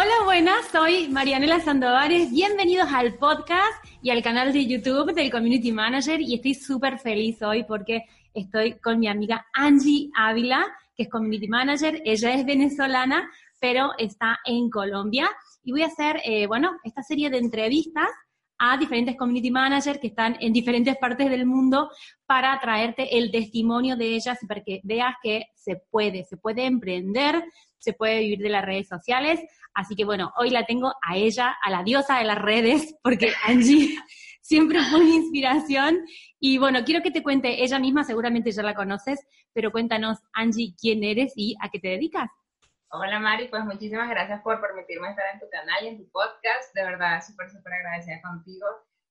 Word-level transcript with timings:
Hola, 0.00 0.14
buenas, 0.24 0.64
soy 0.70 1.08
Marianela 1.08 1.58
Sandovares. 1.58 2.30
Bienvenidos 2.30 2.86
al 2.92 3.14
podcast 3.14 3.84
y 4.00 4.10
al 4.10 4.22
canal 4.22 4.52
de 4.52 4.64
YouTube 4.64 5.12
del 5.12 5.28
Community 5.28 5.72
Manager 5.72 6.20
y 6.20 6.34
estoy 6.34 6.54
súper 6.54 7.00
feliz 7.00 7.42
hoy 7.42 7.64
porque 7.64 8.04
estoy 8.32 8.78
con 8.78 9.00
mi 9.00 9.08
amiga 9.08 9.44
Angie 9.52 10.08
Ávila, 10.14 10.64
que 10.96 11.02
es 11.02 11.08
Community 11.08 11.48
Manager. 11.48 12.00
Ella 12.04 12.32
es 12.32 12.46
venezolana, 12.46 13.28
pero 13.58 13.90
está 13.98 14.38
en 14.44 14.70
Colombia 14.70 15.28
y 15.64 15.72
voy 15.72 15.82
a 15.82 15.86
hacer, 15.86 16.20
eh, 16.24 16.46
bueno, 16.46 16.78
esta 16.84 17.02
serie 17.02 17.28
de 17.28 17.38
entrevistas 17.38 18.08
a 18.56 18.76
diferentes 18.76 19.16
community 19.16 19.50
managers 19.50 19.98
que 19.98 20.08
están 20.08 20.36
en 20.40 20.52
diferentes 20.52 20.96
partes 20.96 21.28
del 21.28 21.44
mundo 21.44 21.90
para 22.24 22.58
traerte 22.60 23.18
el 23.18 23.32
testimonio 23.32 23.96
de 23.96 24.14
ellas 24.14 24.40
y 24.42 24.46
para 24.46 24.62
que 24.62 24.80
veas 24.84 25.14
que 25.22 25.46
se 25.54 25.82
puede, 25.90 26.24
se 26.24 26.36
puede 26.36 26.66
emprender, 26.66 27.42
se 27.78 27.92
puede 27.92 28.20
vivir 28.20 28.38
de 28.38 28.48
las 28.48 28.64
redes 28.64 28.88
sociales. 28.88 29.40
Así 29.74 29.94
que 29.94 30.04
bueno, 30.04 30.32
hoy 30.36 30.50
la 30.50 30.66
tengo 30.66 30.92
a 31.06 31.16
ella, 31.16 31.56
a 31.62 31.70
la 31.70 31.82
diosa 31.82 32.18
de 32.18 32.24
las 32.24 32.38
redes, 32.38 32.96
porque 33.02 33.32
Angie 33.46 33.96
siempre 34.42 34.80
fue 34.90 35.00
una 35.00 35.14
inspiración. 35.14 36.00
Y 36.40 36.58
bueno, 36.58 36.84
quiero 36.84 37.02
que 37.02 37.10
te 37.10 37.22
cuente 37.22 37.62
ella 37.62 37.78
misma, 37.78 38.04
seguramente 38.04 38.50
ya 38.52 38.62
la 38.62 38.74
conoces, 38.74 39.20
pero 39.52 39.72
cuéntanos, 39.72 40.18
Angie, 40.32 40.74
quién 40.80 41.04
eres 41.04 41.32
y 41.36 41.56
a 41.60 41.68
qué 41.68 41.78
te 41.78 41.88
dedicas. 41.88 42.28
Hola 42.90 43.20
Mari, 43.20 43.48
pues 43.48 43.64
muchísimas 43.64 44.08
gracias 44.08 44.40
por 44.40 44.62
permitirme 44.62 45.10
estar 45.10 45.26
en 45.34 45.40
tu 45.40 45.46
canal 45.50 45.84
y 45.84 45.88
en 45.88 45.98
tu 45.98 46.10
podcast. 46.10 46.74
De 46.74 46.82
verdad, 46.84 47.22
súper, 47.22 47.50
súper 47.50 47.74
agradecida 47.74 48.22
contigo. 48.22 48.66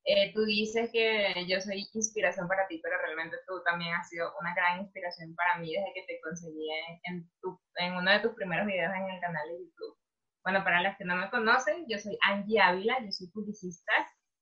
Eh, 0.09 0.31
tú 0.33 0.45
dices 0.45 0.89
que 0.93 1.45
yo 1.49 1.59
soy 1.59 1.85
inspiración 1.93 2.47
para 2.47 2.65
ti, 2.67 2.79
pero 2.81 2.97
realmente 2.97 3.35
tú 3.45 3.61
también 3.65 3.93
has 3.93 4.07
sido 4.07 4.31
una 4.39 4.55
gran 4.55 4.79
inspiración 4.79 5.35
para 5.35 5.57
mí 5.57 5.73
desde 5.73 5.93
que 5.93 6.03
te 6.07 6.21
conseguí 6.21 6.69
en, 7.03 7.29
tu, 7.41 7.59
en 7.75 7.93
uno 7.93 8.09
de 8.09 8.21
tus 8.21 8.33
primeros 8.33 8.65
videos 8.67 8.93
en 8.95 9.09
el 9.09 9.19
canal 9.19 9.45
de 9.49 9.59
YouTube. 9.59 9.97
Bueno, 10.43 10.63
para 10.63 10.81
los 10.81 10.95
que 10.95 11.03
no 11.03 11.17
me 11.17 11.29
conocen, 11.29 11.85
yo 11.89 11.99
soy 11.99 12.17
Angie 12.23 12.61
Ávila, 12.61 12.99
yo 13.03 13.11
soy 13.11 13.27
publicista 13.27 13.91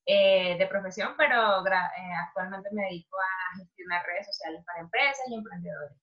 eh, 0.05 0.55
de 0.59 0.67
profesión, 0.67 1.15
pero 1.17 1.65
eh, 1.65 2.13
actualmente 2.27 2.69
me 2.71 2.83
dedico 2.83 3.17
a 3.17 3.57
gestionar 3.57 4.05
redes 4.05 4.27
sociales 4.27 4.63
para 4.67 4.81
empresas 4.81 5.25
y 5.27 5.33
emprendedores. 5.33 5.97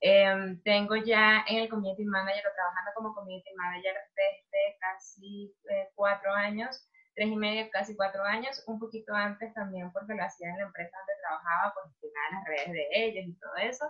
Em, 0.00 0.62
tengo 0.64 0.96
ya 0.96 1.44
en 1.48 1.60
el 1.60 1.68
Community 1.70 2.04
Manager 2.04 2.44
trabajando 2.54 2.90
como 2.94 3.14
Community 3.14 3.50
Manager 3.56 3.94
desde 4.14 4.78
casi 4.80 5.56
eh, 5.70 5.88
cuatro 5.94 6.30
años, 6.34 6.86
tres 7.18 7.30
y 7.30 7.36
medio, 7.36 7.68
casi 7.72 7.96
cuatro 7.96 8.22
años, 8.22 8.62
un 8.68 8.78
poquito 8.78 9.12
antes 9.12 9.52
también 9.52 9.90
porque 9.92 10.14
lo 10.14 10.22
hacía 10.22 10.50
en 10.50 10.58
la 10.58 10.66
empresa 10.66 10.96
donde 10.96 11.20
trabajaba, 11.20 11.74
pues 11.74 11.92
gestionaba 11.92 12.30
las 12.30 12.44
redes 12.46 12.72
de 12.72 12.88
ellos 12.92 13.24
y 13.26 13.38
todo 13.40 13.56
eso. 13.56 13.84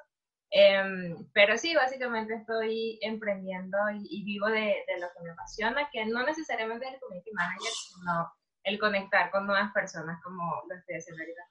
Em, 0.51 1.15
pero 1.35 1.59
sí, 1.59 1.75
básicamente 1.75 2.35
estoy 2.35 2.99
emprendiendo 3.03 3.77
y, 3.93 4.25
vivo 4.25 4.47
de, 4.47 4.83
de, 4.87 4.99
lo 4.99 5.09
que 5.13 5.23
me 5.25 5.33
apasiona, 5.33 5.91
que 5.93 6.07
no 6.07 6.25
necesariamente 6.25 6.87
es 6.87 6.95
el 6.95 7.01
Community 7.01 7.31
Manager, 7.35 7.71
sino 7.71 8.33
el 8.65 8.79
conectar 8.79 9.31
con 9.31 9.47
nuevas 9.47 9.73
personas 9.73 10.19
como 10.23 10.63
lo 10.67 10.75
estoy 10.75 10.97
haciendo 10.97 11.23
ahorita. 11.23 11.43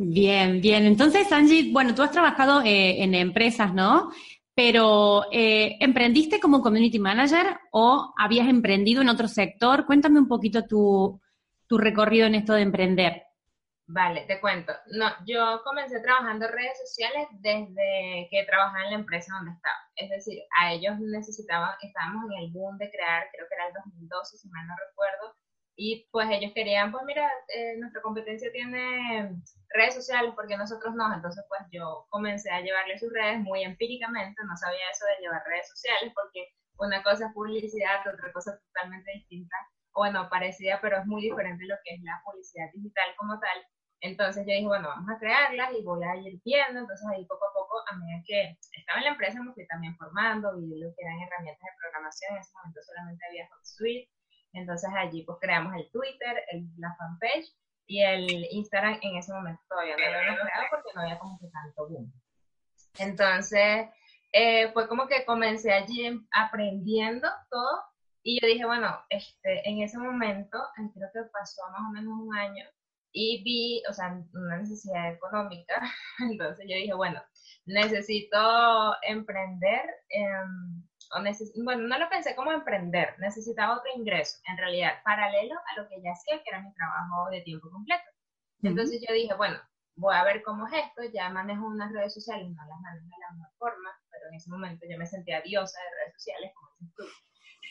Bien, 0.00 0.60
bien. 0.62 0.86
Entonces, 0.86 1.30
Angie, 1.30 1.72
bueno, 1.72 1.94
tú 1.94 2.02
has 2.02 2.12
trabajado 2.12 2.62
eh, 2.62 3.02
en 3.02 3.14
empresas, 3.14 3.74
¿no? 3.74 4.12
Pero, 4.58 5.30
eh, 5.30 5.76
¿emprendiste 5.78 6.40
como 6.40 6.60
community 6.60 6.98
manager 6.98 7.60
o 7.70 8.12
habías 8.18 8.48
emprendido 8.48 9.02
en 9.02 9.08
otro 9.08 9.28
sector? 9.28 9.86
Cuéntame 9.86 10.18
un 10.18 10.26
poquito 10.26 10.66
tu, 10.66 11.20
tu 11.68 11.78
recorrido 11.78 12.26
en 12.26 12.34
esto 12.34 12.54
de 12.54 12.62
emprender. 12.62 13.22
Vale, 13.86 14.24
te 14.26 14.40
cuento. 14.40 14.72
No, 14.88 15.06
yo 15.24 15.62
comencé 15.62 16.00
trabajando 16.00 16.46
en 16.46 16.52
redes 16.52 16.76
sociales 16.76 17.28
desde 17.38 18.26
que 18.32 18.44
trabajaba 18.48 18.82
en 18.82 18.90
la 18.90 18.98
empresa 18.98 19.32
donde 19.36 19.52
estaba. 19.52 19.78
Es 19.94 20.10
decir, 20.10 20.42
a 20.58 20.72
ellos 20.72 20.98
necesitaban, 20.98 21.76
estábamos 21.80 22.24
en 22.24 22.42
el 22.42 22.50
boom 22.50 22.78
de 22.78 22.90
crear, 22.90 23.28
creo 23.30 23.46
que 23.48 23.54
era 23.54 23.68
el 23.68 23.74
2012, 23.74 24.38
si 24.38 24.48
mal 24.48 24.66
no 24.66 24.74
recuerdo, 24.74 25.36
y 25.80 26.08
pues 26.10 26.26
ellos 26.28 26.50
querían, 26.56 26.90
pues 26.90 27.04
mira, 27.06 27.30
eh, 27.54 27.76
nuestra 27.78 28.02
competencia 28.02 28.50
tiene 28.50 29.30
redes 29.70 29.94
sociales, 29.94 30.32
porque 30.34 30.56
nosotros 30.56 30.92
no? 30.96 31.06
Entonces 31.14 31.44
pues 31.48 31.60
yo 31.70 32.04
comencé 32.10 32.50
a 32.50 32.60
llevarle 32.60 32.98
sus 32.98 33.12
redes 33.12 33.38
muy 33.38 33.62
empíricamente, 33.62 34.42
no 34.44 34.56
sabía 34.56 34.90
eso 34.90 35.06
de 35.06 35.22
llevar 35.22 35.40
redes 35.46 35.68
sociales, 35.68 36.12
porque 36.16 36.48
una 36.78 37.00
cosa 37.04 37.26
es 37.26 37.32
publicidad, 37.32 38.00
otra 38.12 38.32
cosa 38.32 38.58
totalmente 38.58 39.08
distinta, 39.22 39.54
bueno, 39.94 40.28
parecida, 40.28 40.80
pero 40.82 40.98
es 40.98 41.06
muy 41.06 41.22
diferente 41.22 41.64
lo 41.64 41.76
que 41.84 41.94
es 41.94 42.02
la 42.02 42.20
publicidad 42.24 42.66
digital 42.74 43.14
como 43.16 43.38
tal. 43.38 43.58
Entonces 44.00 44.44
yo 44.46 44.52
dije, 44.52 44.66
bueno, 44.66 44.88
vamos 44.88 45.10
a 45.14 45.18
crearlas 45.18 45.70
y 45.78 45.82
voy 45.84 46.02
a 46.02 46.16
ir 46.16 46.40
viendo. 46.44 46.80
Entonces 46.80 47.06
ahí 47.14 47.24
poco 47.26 47.46
a 47.46 47.54
poco, 47.54 47.82
a 47.86 47.96
medida 47.96 48.22
que 48.26 48.58
estaba 48.72 48.98
en 48.98 49.04
la 49.04 49.10
empresa, 49.10 49.42
me 49.42 49.52
fui 49.54 49.66
también 49.66 49.96
formando, 49.96 50.56
vi 50.58 50.78
lo 50.78 50.90
que 50.94 51.02
eran 51.06 51.22
herramientas 51.22 51.62
de 51.62 51.78
programación. 51.82 52.34
En 52.34 52.40
ese 52.42 52.52
momento 52.54 52.80
solamente 52.82 53.26
había 53.26 53.46
HotSuite 53.46 54.17
entonces 54.52 54.90
allí 54.96 55.22
pues 55.24 55.38
creamos 55.40 55.74
el 55.74 55.90
Twitter, 55.90 56.44
el, 56.52 56.66
la 56.78 56.94
fanpage 56.96 57.52
y 57.86 58.02
el 58.02 58.46
Instagram 58.50 58.98
en 59.02 59.16
ese 59.16 59.32
momento 59.32 59.62
todavía 59.68 59.96
no 59.96 60.10
lo 60.10 60.18
habíamos 60.18 60.40
creado 60.40 60.66
porque 60.70 60.90
no 60.94 61.00
había 61.02 61.18
como 61.18 61.38
que 61.38 61.46
tanto 61.48 61.88
boom. 61.88 62.12
Entonces 62.98 63.88
eh, 64.32 64.70
fue 64.72 64.88
como 64.88 65.06
que 65.06 65.24
comencé 65.24 65.72
allí 65.72 66.20
aprendiendo 66.32 67.28
todo 67.50 67.82
y 68.22 68.40
yo 68.40 68.46
dije, 68.46 68.66
bueno, 68.66 68.94
este, 69.08 69.66
en 69.68 69.80
ese 69.80 69.96
momento, 69.96 70.58
creo 70.94 71.08
que 71.14 71.30
pasó 71.32 71.62
más 71.70 71.80
o 71.88 71.92
menos 71.92 72.12
un 72.20 72.36
año 72.36 72.64
y 73.12 73.42
vi, 73.42 73.82
o 73.88 73.92
sea, 73.94 74.20
una 74.34 74.58
necesidad 74.58 75.12
económica, 75.12 75.80
entonces 76.30 76.66
yo 76.68 76.76
dije, 76.76 76.92
bueno, 76.92 77.22
necesito 77.64 78.94
emprender. 79.02 79.82
Eh, 80.10 80.32
bueno, 81.64 81.88
no 81.88 81.98
lo 81.98 82.08
pensé 82.08 82.34
como 82.36 82.52
emprender, 82.52 83.18
necesitaba 83.18 83.78
otro 83.78 83.90
ingreso, 83.94 84.38
en 84.46 84.56
realidad, 84.58 85.02
paralelo 85.04 85.54
a 85.54 85.80
lo 85.80 85.88
que 85.88 86.00
ya 86.02 86.12
hacía, 86.12 86.42
que 86.42 86.50
era 86.50 86.62
mi 86.62 86.72
trabajo 86.74 87.30
de 87.30 87.40
tiempo 87.42 87.70
completo. 87.70 88.04
Entonces 88.62 89.00
yo 89.06 89.14
dije, 89.14 89.34
bueno, 89.34 89.58
voy 89.96 90.14
a 90.14 90.24
ver 90.24 90.42
cómo 90.42 90.66
es 90.66 90.74
esto, 90.74 91.02
ya 91.12 91.30
manejo 91.30 91.66
unas 91.66 91.92
redes 91.92 92.14
sociales, 92.14 92.48
no 92.48 92.64
las 92.66 92.80
manejo 92.80 93.06
de 93.06 93.20
la 93.20 93.30
misma 93.32 93.50
forma, 93.58 93.90
pero 94.10 94.28
en 94.28 94.34
ese 94.34 94.50
momento 94.50 94.86
yo 94.88 94.98
me 94.98 95.06
sentía 95.06 95.40
diosa 95.40 95.78
de 95.80 96.04
redes 96.04 96.14
sociales, 96.14 96.52
como 96.54 96.70
dices 96.78 96.94
tú. 96.96 97.04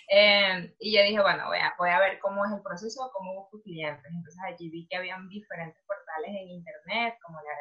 Eh, 0.10 0.76
y 0.80 0.96
yo 0.96 1.04
dije, 1.04 1.22
bueno, 1.22 1.48
voy 1.48 1.58
a, 1.58 1.74
voy 1.78 1.90
a 1.90 2.00
ver 2.00 2.20
cómo 2.20 2.46
es 2.46 2.52
el 2.54 2.62
proceso, 2.62 3.12
cómo 3.14 3.36
busco 3.36 3.62
clientes. 3.62 4.06
Entonces 4.10 4.42
allí 4.46 4.70
vi 4.70 4.88
que 4.88 4.98
habían 4.98 5.28
diferentes 5.28 5.84
portales 5.86 6.30
en 6.30 6.50
internet, 6.50 7.18
como 7.22 7.40
la 7.42 7.52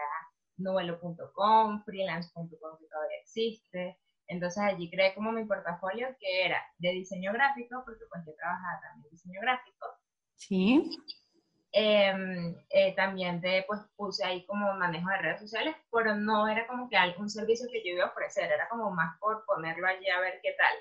novelo.com, 0.59 1.83
freelance.com 1.85 2.79
que 2.79 2.87
todavía 2.87 3.19
existe, 3.21 3.99
entonces 4.29 4.63
allí 4.63 4.91
creé 4.91 5.15
como 5.15 5.33
mi 5.33 5.45
portafolio 5.45 6.09
que 6.19 6.47
era 6.47 6.63
de 6.79 6.91
diseño 6.91 7.33
gráfico, 7.33 7.83
porque 7.85 8.05
pues 8.11 8.23
yo 8.27 8.35
trabajaba 8.35 8.81
también 8.81 9.11
diseño 9.11 9.41
gráfico. 9.41 9.87
Sí. 10.35 10.91
Em, 11.73 12.57
eh, 12.71 12.95
también 12.97 13.41
te, 13.41 13.65
pues 13.69 13.81
puse 13.97 14.25
ahí 14.25 14.47
como 14.47 14.73
manejo 14.75 15.11
de 15.11 15.19
redes 15.19 15.41
sociales, 15.41 15.77
pero 15.93 16.15
no 16.15 16.49
era 16.49 16.67
como 16.67 16.89
que 16.89 16.97
algún 16.97 17.29
servicio 17.29 17.69
que 17.71 17.83
yo 17.85 17.97
iba 17.97 18.05
a 18.07 18.11
ofrecer, 18.11 18.51
era 18.51 18.69
como 18.69 18.91
más 18.91 19.19
por 19.21 19.45
ponerlo 19.45 19.87
allí 19.87 20.09
a 20.09 20.21
ver 20.21 20.41
qué 20.43 20.55
tal. 20.57 20.75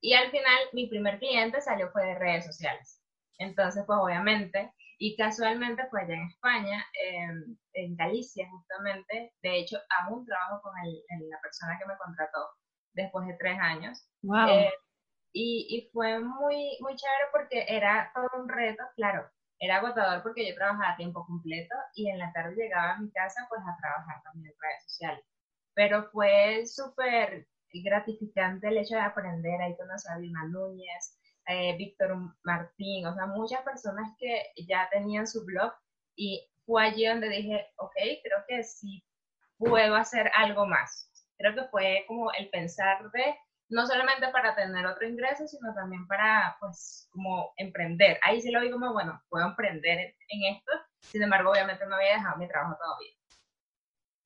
Y 0.00 0.14
al 0.14 0.30
final 0.30 0.58
mi 0.72 0.86
primer 0.88 1.18
cliente 1.18 1.60
salió 1.60 1.90
fue 1.90 2.06
de 2.06 2.18
redes 2.18 2.46
sociales. 2.46 3.02
Entonces 3.38 3.84
pues 3.86 3.98
obviamente, 4.00 4.72
y 4.98 5.14
casualmente 5.16 5.86
fue 5.90 6.02
allá 6.02 6.14
en 6.14 6.28
España, 6.28 6.86
em, 7.04 7.56
en 7.74 7.96
Galicia 7.96 8.48
justamente, 8.50 9.32
de 9.42 9.58
hecho 9.58 9.78
aún 10.00 10.24
trabajo 10.24 10.62
con 10.62 10.72
la 10.74 11.40
persona 11.42 11.78
que 11.78 11.86
me 11.86 11.98
contrató 11.98 12.48
después 12.94 13.26
de 13.26 13.34
tres 13.34 13.58
años. 13.60 14.06
Eh, 14.48 14.70
y, 15.32 15.66
y, 15.70 15.90
fue 15.92 16.18
muy, 16.18 16.76
muy 16.80 16.96
chévere 16.96 17.24
porque 17.32 17.64
era 17.68 18.10
todo 18.14 18.42
un 18.42 18.48
reto, 18.48 18.82
claro. 18.96 19.30
era 19.60 19.76
agotador 19.76 20.22
porque 20.22 20.48
yo 20.48 20.54
trabajaba 20.54 20.92
a 20.92 20.96
tiempo 20.96 21.24
completo 21.24 21.74
y 21.94 22.08
en 22.10 22.18
la 22.18 22.32
tarde 22.32 22.56
llegaba 22.56 22.94
a 22.94 23.00
mi 23.00 23.10
casa 23.12 23.46
pues 23.48 23.60
a 23.62 23.76
trabajar 23.80 24.22
también 24.24 24.52
en 24.52 24.60
redes 24.60 24.84
sociales. 24.84 25.24
Pero 25.74 26.10
fue 26.10 26.66
súper 26.66 27.46
gratificante 27.72 28.68
el 28.68 28.78
hecho 28.78 28.96
de 28.96 29.02
aprender, 29.02 29.60
ahí 29.60 29.76
conocí 29.76 30.08
a 30.08 30.18
Vilma 30.18 30.44
Núñez, 30.46 31.18
eh, 31.46 31.76
Víctor 31.76 32.16
Martín, 32.42 33.06
o 33.06 33.14
sea, 33.14 33.26
muchas 33.26 33.62
personas 33.62 34.12
que 34.18 34.52
ya 34.68 34.88
tenían 34.90 35.26
su 35.26 35.44
blog 35.44 35.72
y 36.16 36.48
fue 36.66 36.84
allí 36.84 37.06
donde 37.06 37.28
dije, 37.28 37.66
ok, 37.76 37.94
creo 38.22 38.44
que 38.48 38.62
sí 38.62 39.04
puedo 39.58 39.94
hacer 39.94 40.30
algo 40.34 40.66
más. 40.66 41.09
Creo 41.40 41.54
que 41.54 41.70
fue 41.70 42.04
como 42.06 42.30
el 42.32 42.50
pensar 42.50 43.10
de 43.12 43.34
no 43.70 43.86
solamente 43.86 44.28
para 44.28 44.54
tener 44.54 44.84
otro 44.84 45.08
ingreso, 45.08 45.46
sino 45.46 45.72
también 45.74 46.06
para, 46.06 46.56
pues, 46.60 47.08
como 47.12 47.54
emprender. 47.56 48.18
Ahí 48.22 48.42
sí 48.42 48.50
lo 48.50 48.60
vi 48.60 48.70
como, 48.70 48.92
bueno, 48.92 49.22
puedo 49.30 49.46
emprender 49.46 50.16
en 50.28 50.54
esto, 50.54 50.72
sin 51.00 51.22
embargo, 51.22 51.50
obviamente 51.50 51.86
no 51.86 51.96
había 51.96 52.14
dejado 52.14 52.36
mi 52.36 52.48
trabajo 52.48 52.76
todavía. 52.76 53.12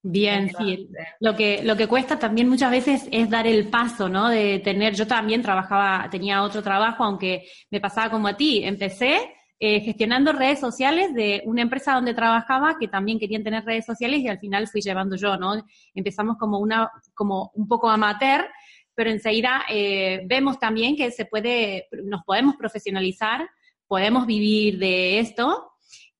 Bien, 0.06 0.50
sí. 0.58 0.90
Lo 1.20 1.34
que, 1.34 1.62
lo 1.62 1.76
que 1.76 1.86
cuesta 1.86 2.18
también 2.18 2.48
muchas 2.48 2.70
veces 2.70 3.08
es 3.10 3.30
dar 3.30 3.46
el 3.46 3.70
paso, 3.70 4.08
¿no? 4.08 4.28
De 4.28 4.58
tener, 4.58 4.94
yo 4.94 5.06
también 5.06 5.40
trabajaba, 5.40 6.08
tenía 6.10 6.42
otro 6.42 6.62
trabajo, 6.62 7.04
aunque 7.04 7.46
me 7.70 7.80
pasaba 7.80 8.10
como 8.10 8.28
a 8.28 8.36
ti. 8.36 8.64
Empecé 8.64 9.34
eh, 9.60 9.80
gestionando 9.80 10.32
redes 10.32 10.58
sociales 10.58 11.14
de 11.14 11.42
una 11.46 11.62
empresa 11.62 11.94
donde 11.94 12.12
trabajaba 12.12 12.76
que 12.78 12.88
también 12.88 13.18
querían 13.18 13.44
tener 13.44 13.64
redes 13.64 13.86
sociales 13.86 14.20
y 14.20 14.28
al 14.28 14.38
final 14.38 14.66
fui 14.66 14.80
llevando 14.80 15.16
yo, 15.16 15.36
¿no? 15.36 15.64
Empezamos 15.94 16.36
como 16.38 16.58
una, 16.58 16.90
como 17.14 17.52
un 17.54 17.68
poco 17.68 17.88
amateur, 17.88 18.46
pero 18.94 19.10
enseguida 19.10 19.62
eh, 19.70 20.22
vemos 20.26 20.58
también 20.58 20.96
que 20.96 21.10
se 21.10 21.24
puede, 21.24 21.88
nos 22.04 22.24
podemos 22.24 22.56
profesionalizar, 22.56 23.48
podemos 23.86 24.26
vivir 24.26 24.78
de 24.78 25.20
esto. 25.20 25.70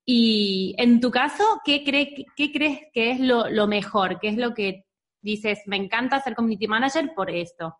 Y 0.04 0.74
en 0.78 1.00
tu 1.00 1.10
caso, 1.10 1.44
¿qué, 1.64 1.82
qué 1.82 2.52
crees 2.52 2.78
que 2.92 3.10
es 3.10 3.20
lo, 3.20 3.48
lo 3.48 3.66
mejor? 3.66 4.20
¿Qué 4.20 4.28
es 4.28 4.36
lo 4.36 4.54
que 4.54 4.84
dices, 5.22 5.60
me 5.66 5.76
encanta 5.76 6.20
ser 6.20 6.34
community 6.34 6.68
manager 6.68 7.12
por 7.16 7.30
esto? 7.30 7.74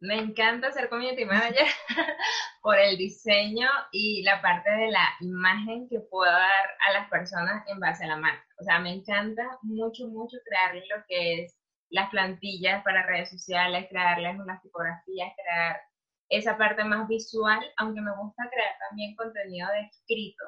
Me 0.00 0.18
encanta 0.18 0.70
ser 0.72 0.88
community 0.88 1.24
manager 1.24 1.66
por 2.62 2.78
el 2.78 2.96
diseño 2.98 3.68
y 3.92 4.22
la 4.22 4.42
parte 4.42 4.70
de 4.70 4.90
la 4.90 5.08
imagen 5.20 5.88
que 5.88 6.00
puedo 6.00 6.30
dar 6.30 6.66
a 6.88 6.92
las 6.92 7.08
personas 7.08 7.64
en 7.68 7.80
base 7.80 8.04
a 8.04 8.08
la 8.08 8.16
marca. 8.16 8.44
O 8.60 8.64
sea, 8.64 8.78
me 8.80 8.92
encanta 8.92 9.42
mucho, 9.62 10.06
mucho 10.08 10.36
crear 10.44 10.74
lo 10.74 11.04
que 11.08 11.44
es 11.44 11.56
las 11.90 12.10
plantillas 12.10 12.82
para 12.82 13.06
redes 13.06 13.30
sociales, 13.30 13.86
crearles 13.88 14.38
unas 14.38 14.60
tipografías, 14.62 15.32
crear 15.36 15.80
esa 16.28 16.58
parte 16.58 16.84
más 16.84 17.06
visual, 17.08 17.60
aunque 17.76 18.00
me 18.00 18.14
gusta 18.16 18.42
crear 18.50 18.74
también 18.88 19.14
contenido 19.16 19.68
de 19.70 19.80
escrito. 19.82 20.44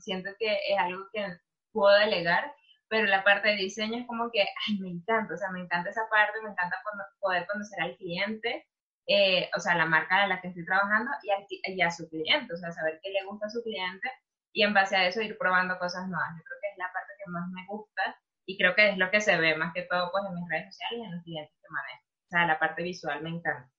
Siento 0.00 0.30
que 0.38 0.52
es 0.68 0.78
algo 0.78 1.04
que 1.12 1.26
puedo 1.72 1.94
delegar, 1.98 2.54
pero 2.88 3.06
la 3.06 3.24
parte 3.24 3.48
de 3.48 3.56
diseño 3.56 3.98
es 3.98 4.06
como 4.06 4.30
que, 4.30 4.40
ay, 4.40 4.78
me 4.80 4.90
encanta, 4.90 5.34
o 5.34 5.36
sea, 5.36 5.50
me 5.50 5.60
encanta 5.60 5.90
esa 5.90 6.08
parte, 6.10 6.40
me 6.42 6.50
encanta 6.50 6.76
poder 7.20 7.46
conocer 7.46 7.82
al 7.82 7.96
cliente, 7.96 8.66
eh, 9.06 9.50
o 9.56 9.60
sea, 9.60 9.74
la 9.74 9.86
marca 9.86 10.22
de 10.22 10.28
la 10.28 10.40
que 10.40 10.48
estoy 10.48 10.64
trabajando 10.64 11.10
y, 11.22 11.62
y, 11.74 11.82
a 11.82 11.90
su 11.90 12.08
cliente, 12.08 12.52
o 12.52 12.56
sea, 12.56 12.72
saber 12.72 13.00
qué 13.02 13.10
le 13.10 13.24
gusta 13.24 13.46
a 13.46 13.50
su 13.50 13.62
cliente 13.62 14.08
y 14.52 14.62
en 14.62 14.72
base 14.72 14.96
a 14.96 15.06
eso 15.06 15.20
ir 15.20 15.36
probando 15.36 15.78
cosas 15.78 16.08
nuevas. 16.08 16.30
Yo 16.36 16.42
creo 16.44 16.58
que 16.62 16.68
es 16.72 16.78
la 16.78 16.92
parte 16.92 17.12
que 17.18 17.30
más 17.30 17.48
me 17.50 17.66
gusta 17.66 18.16
y 18.46 18.56
creo 18.56 18.74
que 18.74 18.90
es 18.90 18.98
lo 18.98 19.10
que 19.10 19.20
se 19.20 19.36
ve 19.36 19.56
más 19.56 19.72
que 19.74 19.82
todo 19.82 20.10
pues, 20.10 20.24
en 20.28 20.34
mis 20.34 20.48
redes 20.48 20.74
sociales 20.74 20.98
y 20.98 21.04
en 21.04 21.14
los 21.14 21.24
clientes 21.24 21.54
que 21.60 21.68
manejo. 21.70 22.04
O 22.04 22.30
sea, 22.30 22.46
la 22.46 22.58
parte 22.58 22.82
visual 22.82 23.22
me 23.22 23.30
encanta. 23.30 23.70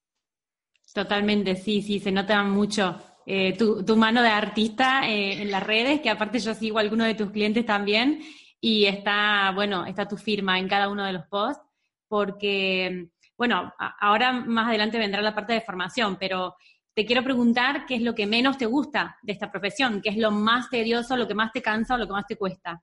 Totalmente, 0.94 1.56
sí, 1.56 1.81
sí, 1.81 2.00
se 2.00 2.12
nota 2.12 2.44
mucho 2.44 3.01
eh, 3.25 3.57
tu, 3.57 3.83
tu, 3.83 3.98
mano 3.98 4.21
de 4.21 4.30
artista 4.30 5.10
eh, 5.10 5.42
en 5.42 5.50
las 5.50 5.63
redes, 5.63 6.00
que 6.00 6.12
aparte 6.12 6.39
yo 6.39 6.54
sigo 6.54 6.78
a 6.78 6.81
alguno 6.81 7.04
de 7.06 7.16
tus 7.16 7.31
clientes 7.31 7.66
también, 7.66 8.21
y 8.62 8.86
está, 8.86 9.51
bueno, 9.54 9.86
está 9.86 10.07
tu 10.07 10.16
firma 10.16 10.60
en 10.60 10.68
cada 10.68 10.89
uno 10.89 11.04
de 11.04 11.13
los 11.13 11.25
posts, 11.25 11.66
porque, 12.07 13.10
bueno, 13.37 13.73
ahora 13.99 14.31
más 14.31 14.69
adelante 14.69 14.97
vendrá 14.97 15.21
la 15.21 15.35
parte 15.35 15.53
de 15.53 15.61
formación, 15.61 16.17
pero 16.17 16.55
te 16.93 17.05
quiero 17.05 17.23
preguntar 17.23 17.85
qué 17.85 17.95
es 17.95 18.01
lo 18.01 18.15
que 18.15 18.25
menos 18.25 18.57
te 18.57 18.65
gusta 18.65 19.17
de 19.21 19.33
esta 19.33 19.51
profesión, 19.51 20.01
qué 20.01 20.09
es 20.09 20.17
lo 20.17 20.31
más 20.31 20.69
tedioso, 20.69 21.17
lo 21.17 21.27
que 21.27 21.35
más 21.35 21.51
te 21.51 21.61
cansa 21.61 21.95
o 21.95 21.97
lo 21.97 22.07
que 22.07 22.13
más 22.13 22.25
te 22.25 22.37
cuesta 22.37 22.81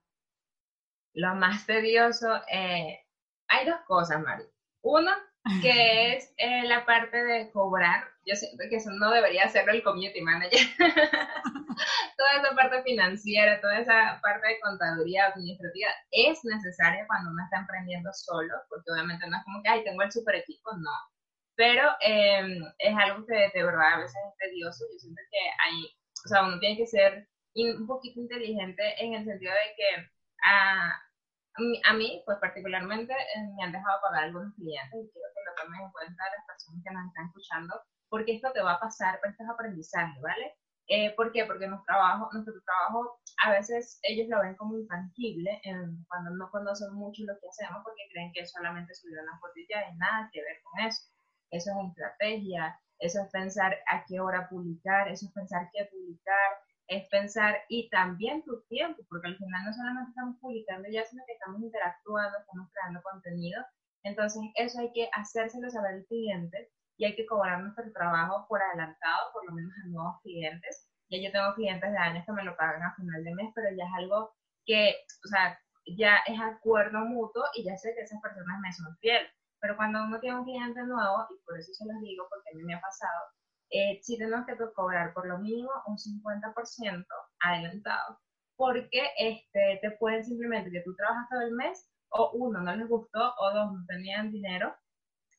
lo 1.14 1.34
más 1.34 1.66
tedioso, 1.66 2.40
eh, 2.50 3.06
hay 3.49 3.66
dos 3.66 3.81
cosas, 3.87 4.22
Mari. 4.22 4.44
Uno, 4.82 5.10
que 5.61 6.15
es 6.15 6.33
eh, 6.37 6.62
la 6.65 6.87
parte 6.87 7.23
de 7.25 7.50
cobrar. 7.50 8.05
Yo 8.25 8.37
siento 8.37 8.62
que 8.71 8.77
eso 8.77 8.91
no 8.93 9.11
debería 9.11 9.44
hacerlo 9.44 9.73
el 9.73 9.83
community 9.83 10.21
manager. 10.21 10.61
toda 12.17 12.31
esa 12.39 12.55
parte 12.55 12.83
financiera, 12.85 13.61
toda 13.61 13.79
esa 13.79 14.21
parte 14.23 14.47
de 14.47 14.61
contaduría 14.61 15.27
administrativa 15.27 15.91
es 16.11 16.44
necesaria 16.44 17.06
cuando 17.06 17.31
uno 17.31 17.43
está 17.43 17.59
emprendiendo 17.59 18.11
solo, 18.12 18.55
porque 18.69 18.93
obviamente 18.93 19.27
no 19.27 19.37
es 19.37 19.44
como 19.44 19.62
que, 19.62 19.69
ay, 19.69 19.85
tengo 19.85 20.03
el 20.03 20.12
super 20.12 20.37
equipo, 20.37 20.71
no. 20.77 20.91
Pero 21.56 21.91
em, 22.00 22.62
es 22.79 22.97
algo 22.97 23.27
que 23.27 23.50
de 23.53 23.65
verdad 23.65 23.95
a 23.95 23.99
veces 23.99 24.17
es 24.31 24.37
tedioso. 24.38 24.85
Yo 24.93 24.99
siento 24.99 25.23
que 25.31 25.38
hay, 25.38 25.85
o 26.25 26.29
sea, 26.29 26.45
uno 26.45 26.59
tiene 26.61 26.77
que 26.77 26.87
ser 26.87 27.29
un 27.55 27.87
poquito 27.87 28.21
inteligente 28.21 28.83
en 29.05 29.15
el 29.15 29.25
sentido 29.25 29.53
de 29.53 29.75
que 29.77 30.11
a, 30.45 30.99
a 31.84 31.93
mí, 31.94 32.22
pues 32.25 32.38
particularmente, 32.38 33.12
eh, 33.12 33.49
me 33.56 33.64
han 33.64 33.72
dejado 33.72 34.00
pagar 34.00 34.25
algunos 34.25 34.54
clientes 34.54 34.94
y 34.94 35.10
quiero 35.12 35.28
que 35.34 35.44
lo 35.44 35.52
tomen 35.62 35.81
en 35.82 35.93
cuenta 35.93 36.25
las 36.37 36.46
personas 36.46 36.81
que 36.84 36.94
nos 36.94 37.06
están 37.06 37.26
escuchando, 37.26 37.75
porque 38.08 38.37
esto 38.37 38.52
te 38.52 38.62
va 38.62 38.75
a 38.75 38.81
pasar, 38.81 39.19
pero 39.20 39.32
esto 39.32 39.44
es 39.44 39.50
aprendizaje, 39.50 40.20
¿vale? 40.20 40.56
Eh, 40.88 41.14
¿Por 41.14 41.32
qué? 41.32 41.44
Porque 41.46 41.69
nuestro 41.69 41.87
trabajo, 41.87 42.28
nuestro 42.32 42.54
trabajo 42.64 43.20
a 43.44 43.52
veces 43.52 43.99
ellos 44.02 44.28
lo 44.28 44.40
ven 44.40 44.56
como 44.56 44.76
intangible 44.76 45.60
cuando 46.08 46.31
no 46.31 46.50
conocen 46.50 46.93
mucho 46.93 47.22
lo 47.25 47.38
que 47.40 47.49
hacemos 47.49 47.82
porque 47.84 48.02
creen 48.10 48.32
que 48.34 48.46
solamente 48.46 48.94
subir 48.94 49.19
una 49.19 49.38
fotilla 49.38 49.88
y 49.88 49.96
nada 49.96 50.28
que 50.32 50.43
ver 50.43 50.60
con 50.62 50.81
eso. 50.84 51.02
Eso 51.50 51.70
es 51.70 51.88
estrategia, 51.88 52.81
eso 52.99 53.22
es 53.22 53.31
pensar 53.31 53.76
a 53.90 54.04
qué 54.06 54.20
hora 54.20 54.49
publicar, 54.49 55.08
eso 55.08 55.26
es 55.26 55.32
pensar 55.32 55.69
qué 55.72 55.84
publicar, 55.87 56.50
es 56.97 57.09
pensar 57.09 57.56
y 57.69 57.89
también 57.91 58.44
tu 58.44 58.62
tiempo, 58.69 59.03
porque 59.09 59.29
al 59.29 59.37
final 59.37 59.65
no 59.65 59.73
solamente 59.73 60.11
estamos 60.11 60.37
publicando 60.41 60.89
ya, 60.91 61.05
sino 61.05 61.23
que 61.27 61.33
estamos 61.33 61.61
interactuando, 61.61 62.39
estamos 62.39 62.69
creando 62.73 63.03
contenido. 63.03 63.62
Entonces, 64.05 64.43
eso 64.56 64.81
hay 64.81 64.93
que 64.93 65.09
hacérselo 65.12 65.71
saber 65.71 65.94
al 65.94 66.05
cliente 66.06 66.71
y 66.97 67.05
hay 67.05 67.15
que 67.17 67.27
cobrar 67.27 67.61
nuestro 67.61 67.91
trabajo 67.93 68.47
por 68.49 68.62
adelantado, 68.62 69.33
por 69.33 69.47
lo 69.47 69.53
menos 69.53 69.73
a 69.83 69.89
nuevos 69.89 70.21
clientes. 70.23 70.89
Ya 71.11 71.19
yo 71.19 71.33
tengo 71.33 71.55
clientes 71.55 71.91
de 71.91 71.99
años 71.99 72.25
que 72.25 72.33
me 72.33 72.44
lo 72.44 72.56
pagan 72.56 72.83
a 72.83 72.95
final 72.95 73.23
de 73.25 73.35
mes, 73.35 73.53
pero 73.55 73.69
ya 73.77 73.85
es 73.85 73.91
algo 73.97 74.33
que, 74.65 74.95
o 75.25 75.29
sea, 75.29 75.59
ya 75.87 76.19
es 76.27 76.41
acuerdo 76.41 77.00
mutuo 77.00 77.45
y 77.55 77.65
ya 77.65 77.77
sé 77.77 77.95
que 77.95 78.03
esas 78.03 78.21
personas 78.21 78.61
me 78.61 78.73
son 78.73 78.97
fieles. 78.99 79.31
Pero 79.61 79.76
cuando 79.76 80.02
uno 80.05 80.19
tiene 80.21 80.38
un 80.38 80.45
cliente 80.45 80.83
nuevo, 80.83 81.26
y 81.31 81.38
por 81.45 81.59
eso 81.59 81.73
se 81.73 81.87
los 81.87 82.00
digo, 82.02 82.26
porque 82.28 82.50
a 82.50 82.57
mí 82.57 82.64
me 82.64 82.75
ha 82.75 82.81
pasado, 82.81 83.31
eh, 83.73 84.00
sí 84.02 84.19
tenemos 84.19 84.47
que 84.47 84.55
cobrar 84.75 85.14
por 85.14 85.26
lo 85.26 85.38
mínimo 85.38 85.71
un 85.87 85.97
50% 85.97 87.07
adelantado, 87.41 88.21
porque 88.57 89.02
este, 89.19 89.79
te 89.81 89.91
pueden 89.93 90.25
simplemente 90.25 90.71
que 90.71 90.83
tú 90.83 90.95
trabajas 90.95 91.29
todo 91.31 91.41
el 91.41 91.52
mes, 91.52 91.88
o 92.11 92.31
uno, 92.35 92.61
no 92.61 92.76
les 92.76 92.88
gustó, 92.88 93.35
o 93.38 93.50
dos, 93.52 93.73
no 93.73 93.85
tenían 93.87 94.31
dinero 94.31 94.75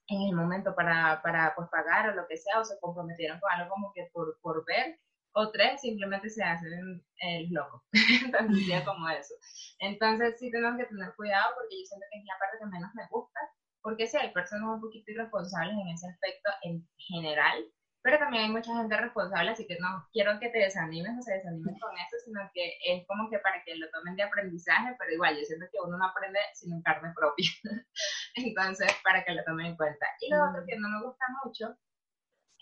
en 0.08 0.22
el 0.30 0.36
momento 0.36 0.76
para, 0.76 1.22
para 1.22 1.54
pues, 1.56 1.70
pagar 1.70 2.10
o 2.10 2.16
lo 2.16 2.28
que 2.28 2.38
sea, 2.38 2.60
o 2.60 2.66
se 2.66 2.80
comprometieron 2.80 3.40
con 3.40 3.52
algo 3.52 3.70
como 3.70 3.94
que 3.94 4.10
por, 4.12 4.38
por 4.42 4.66
ver, 4.66 5.00
o 5.36 5.52
tres, 5.52 5.82
simplemente 5.82 6.30
se 6.30 6.44
hacen 6.44 7.04
el 7.18 7.50
loco, 7.52 7.84
tan 8.32 8.48
sencillo 8.48 8.84
como 8.86 9.10
eso. 9.10 9.34
Entonces 9.80 10.40
sí 10.40 10.52
tenemos 10.52 10.78
que 10.78 10.86
tener 10.86 11.14
cuidado 11.16 11.54
porque 11.56 11.80
yo 11.80 11.86
siento 11.86 12.06
que 12.12 12.20
es 12.20 12.26
la 12.26 12.40
parte 12.40 12.58
que 12.60 12.66
menos 12.66 12.92
me 12.96 13.08
gusta, 13.10 13.40
porque 13.82 14.08
sí 14.08 14.18
hay 14.18 14.32
personas 14.32 14.76
un 14.76 14.82
poquito 14.82 15.12
irresponsables 15.12 15.76
en 15.76 15.88
ese 15.90 16.08
aspecto 16.08 16.50
en 16.64 16.88
general, 16.98 17.64
pero 18.04 18.20
también 18.20 18.44
hay 18.44 18.52
mucha 18.52 18.76
gente 18.76 18.98
responsable, 18.98 19.52
así 19.52 19.66
que 19.66 19.78
no 19.80 20.06
quiero 20.12 20.38
que 20.38 20.50
te 20.50 20.60
desanimes 20.60 21.18
o 21.18 21.22
se 21.22 21.36
desanimes 21.36 21.80
con 21.80 21.96
eso, 21.96 22.18
sino 22.26 22.42
que 22.54 22.78
es 22.86 23.08
como 23.08 23.30
que 23.30 23.40
para 23.40 23.64
que 23.64 23.76
lo 23.76 23.90
tomen 23.92 24.18
de 24.18 24.24
aprendizaje, 24.24 24.94
pero 25.00 25.14
igual 25.14 25.38
yo 25.38 25.46
siento 25.46 25.66
que 25.72 25.80
uno 25.80 25.98
no 25.98 26.06
aprende 26.06 26.40
sin 26.54 26.82
carne 26.82 27.14
propia. 27.16 27.48
Entonces, 28.36 28.92
para 29.06 29.24
que 29.24 29.32
lo 29.32 29.44
tomen 29.46 29.68
en 29.68 29.78
cuenta. 29.78 30.06
Y 30.20 30.30
lo 30.30 30.50
otro 30.50 30.66
que 30.68 30.78
no 30.78 30.90
me 30.90 31.06
gusta 31.06 31.26
mucho, 31.46 31.78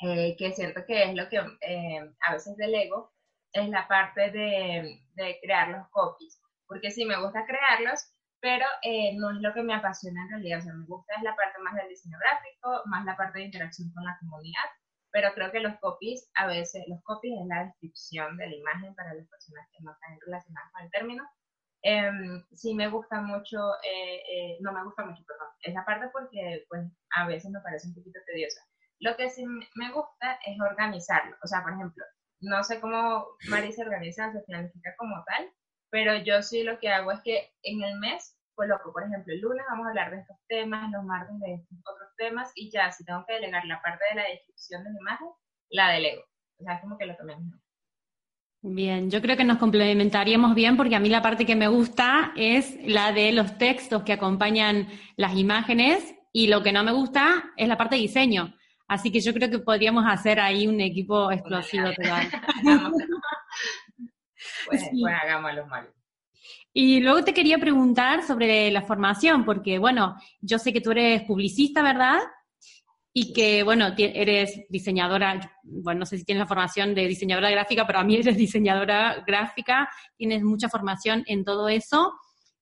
eh, 0.04 0.36
que 0.38 0.52
siento 0.52 0.86
que 0.86 1.06
es 1.06 1.16
lo 1.16 1.28
que 1.28 1.38
eh, 1.62 2.14
a 2.22 2.34
veces 2.34 2.56
delego, 2.58 3.12
es 3.52 3.68
la 3.68 3.88
parte 3.88 4.30
de, 4.30 5.02
de, 5.16 5.40
crear 5.42 5.70
los 5.70 5.90
copies. 5.90 6.40
Porque 6.68 6.92
sí, 6.92 7.04
me 7.04 7.20
gusta 7.20 7.46
crearlos, 7.48 8.14
pero 8.40 8.66
eh, 8.84 9.16
no 9.18 9.32
es 9.32 9.38
lo 9.42 9.56
que 9.56 9.64
me 9.64 9.74
apasiona 9.74 10.22
en 10.22 10.30
realidad. 10.30 10.60
O 10.60 10.62
sea, 10.62 10.74
me 10.74 10.86
gusta 10.86 11.16
es 11.16 11.24
la 11.24 11.36
parte 11.36 11.60
más 11.64 11.74
del 11.74 11.90
diseño 11.90 12.20
gráfico, 12.20 12.84
más 12.86 13.06
la 13.06 13.18
parte 13.18 13.40
de 13.40 13.46
interacción 13.46 13.92
con 13.92 14.04
la 14.04 14.16
comunidad 14.20 14.70
pero 15.12 15.34
creo 15.34 15.52
que 15.52 15.60
los 15.60 15.78
copies, 15.80 16.30
a 16.36 16.48
veces, 16.48 16.84
los 16.88 17.02
copies 17.04 17.40
es 17.40 17.48
la 17.48 17.66
descripción 17.66 18.38
de 18.38 18.48
la 18.48 18.56
imagen 18.56 18.96
para 18.96 19.14
las 19.14 19.28
personas 19.28 19.68
que 19.72 19.84
no 19.84 19.92
están 19.92 20.20
relacionadas 20.26 20.72
con 20.72 20.84
el 20.84 20.92
término. 20.92 21.24
Eh, 21.84 22.12
sí 22.54 22.74
me 22.76 22.88
gusta 22.90 23.22
mucho, 23.22 23.58
eh, 23.84 24.22
eh, 24.32 24.58
no 24.62 24.72
me 24.72 24.84
gusta 24.84 25.04
mucho, 25.04 25.24
perdón, 25.26 25.48
esa 25.64 25.84
parte 25.84 26.10
porque 26.14 26.66
pues 26.70 26.86
a 27.16 27.26
veces 27.26 27.50
me 27.52 27.60
parece 27.62 27.88
un 27.88 27.96
poquito 27.96 28.20
tediosa. 28.28 28.62
Lo 29.00 29.16
que 29.18 29.30
sí 29.30 29.46
me 29.46 29.92
gusta 29.92 30.40
es 30.46 30.60
organizarlo. 30.62 31.36
O 31.44 31.48
sea, 31.48 31.64
por 31.64 31.74
ejemplo, 31.74 32.06
no 32.42 32.64
sé 32.64 32.80
cómo 32.80 33.28
Mari 33.50 33.72
se 33.72 33.82
organiza, 33.84 34.32
se 34.32 34.42
planifica 34.42 34.96
como 34.98 35.24
tal, 35.26 35.52
pero 35.90 36.18
yo 36.18 36.42
sí 36.42 36.64
lo 36.64 36.80
que 36.80 36.90
hago 36.90 37.12
es 37.12 37.22
que 37.22 37.52
en 37.64 37.84
el 37.84 37.98
mes 38.00 38.38
coloco, 38.62 38.94
por 38.94 39.04
ejemplo, 39.04 39.34
el 39.34 39.42
lunes 39.42 39.66
vamos 39.68 39.88
a 39.88 39.90
hablar 39.90 40.12
de 40.12 40.20
estos 40.20 40.38
temas, 40.48 40.92
los 40.92 41.04
martes 41.04 41.40
de 41.40 41.56
estos 41.56 41.78
otros 41.80 42.10
temas, 42.16 42.52
y 42.56 42.70
ya, 42.70 42.92
si 42.92 43.04
tengo 43.04 43.26
que 43.28 43.34
delegar 43.34 43.66
la 43.66 43.82
parte 43.82 44.04
de 44.12 44.22
la 44.22 44.28
descripción 44.28 44.84
de 44.84 44.92
la 44.92 45.00
imagen, 45.00 45.28
la 45.70 45.90
delego. 45.90 46.22
O 46.60 46.64
sea, 46.64 46.76
es 46.76 46.82
como 46.82 46.98
que 46.98 47.08
lo 47.08 47.16
tomé 47.16 47.36
mejor. 47.36 47.60
Bien, 48.64 49.10
yo 49.10 49.20
creo 49.24 49.36
que 49.36 49.44
nos 49.44 49.58
complementaríamos 49.58 50.54
bien 50.54 50.78
porque 50.78 50.96
a 50.96 51.00
mí 51.00 51.10
la 51.10 51.24
parte 51.24 51.48
que 51.48 51.56
me 51.56 51.68
gusta 51.68 52.32
es 52.36 52.78
la 52.86 53.12
de 53.12 53.32
los 53.32 53.58
textos 53.58 54.04
que 54.04 54.14
acompañan 54.14 54.88
las 55.16 55.36
imágenes 55.36 56.14
y 56.32 56.46
lo 56.46 56.62
que 56.62 56.72
no 56.72 56.84
me 56.84 56.92
gusta 56.92 57.52
es 57.58 57.68
la 57.68 57.78
parte 57.78 57.96
de 57.96 58.02
diseño. 58.02 58.54
Así 58.88 59.12
que 59.12 59.20
yo 59.20 59.34
creo 59.34 59.50
que 59.50 59.58
podríamos 59.58 60.06
hacer 60.08 60.40
ahí 60.40 60.68
un 60.68 60.80
equipo 60.80 61.32
explosivo 61.32 61.92
total. 61.94 62.28
pues, 64.68 64.88
pues 64.92 65.16
hagámoslo 65.24 65.66
mal. 65.66 65.92
Y 66.74 67.00
luego 67.02 67.24
te 67.24 67.34
quería 67.34 67.58
preguntar 67.58 68.24
sobre 68.24 68.72
la 68.72 68.82
formación, 68.82 69.46
porque 69.46 69.80
bueno, 69.80 70.16
yo 70.40 70.58
sé 70.58 70.72
que 70.72 70.82
tú 70.82 70.92
eres 70.92 71.24
publicista, 71.24 71.82
¿verdad? 71.84 72.20
y 73.14 73.34
que, 73.34 73.64
bueno, 73.64 73.94
eres 73.98 74.62
diseñadora, 74.70 75.52
bueno, 75.64 76.00
no 76.00 76.06
sé 76.06 76.18
si 76.18 76.24
tienes 76.24 76.40
la 76.40 76.48
formación 76.48 76.96
de 76.96 77.08
diseñadora 77.08 77.50
gráfica, 77.50 77.86
pero 77.86 78.00
a 78.00 78.04
mí 78.04 78.16
eres 78.18 78.38
diseñadora 78.38 79.24
gráfica, 79.26 79.90
tienes 80.16 80.44
mucha 80.44 80.70
formación 80.70 81.24
en 81.28 81.44
todo 81.44 81.68
eso, 81.68 82.14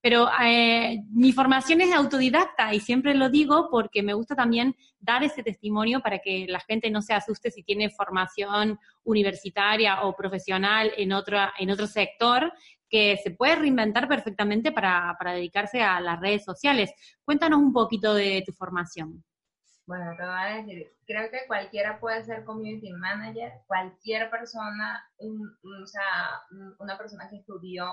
pero 0.02 0.30
eh, 0.44 1.00
mi 1.12 1.34
formación 1.34 1.82
es 1.82 1.94
autodidacta 1.94 2.74
y 2.74 2.80
siempre 2.80 3.14
lo 3.16 3.30
digo 3.30 3.68
porque 3.70 4.02
me 4.02 4.14
gusta 4.14 4.34
también 4.34 4.74
dar 4.98 5.24
ese 5.24 5.44
testimonio 5.44 6.00
para 6.00 6.20
que 6.20 6.46
la 6.48 6.62
gente 6.62 6.90
no 6.90 7.02
se 7.02 7.14
asuste 7.14 7.52
si 7.52 7.64
tiene 7.64 7.90
formación 7.90 8.80
universitaria 9.04 10.04
o 10.04 10.16
profesional 10.16 10.94
en, 10.96 11.12
otra, 11.12 11.54
en 11.60 11.70
otro 11.70 11.86
sector, 11.86 12.54
que 12.90 13.18
se 13.24 13.32
puede 13.32 13.56
reinventar 13.56 14.08
perfectamente 14.08 14.72
para, 14.72 15.16
para 15.18 15.34
dedicarse 15.34 15.82
a 15.82 16.00
las 16.02 16.20
redes 16.20 16.44
sociales. 16.44 16.92
Cuéntanos 17.24 17.60
un 17.60 17.72
poquito 17.72 18.14
de 18.14 18.44
tu 18.46 18.52
formación. 18.54 19.24
Bueno, 19.86 20.16
te 20.16 20.24
voy 20.24 20.36
a 20.40 20.56
decir, 20.58 20.94
creo 21.08 21.32
que 21.32 21.48
cualquiera 21.48 22.00
puede 22.00 22.24
ser 22.24 22.46
community 22.46 22.92
manager, 22.94 23.54
cualquier 23.66 24.30
persona, 24.30 25.04
o 25.18 25.86
sea, 25.88 26.42
una 26.78 26.96
persona 26.96 27.28
que 27.28 27.38
estudió 27.38 27.92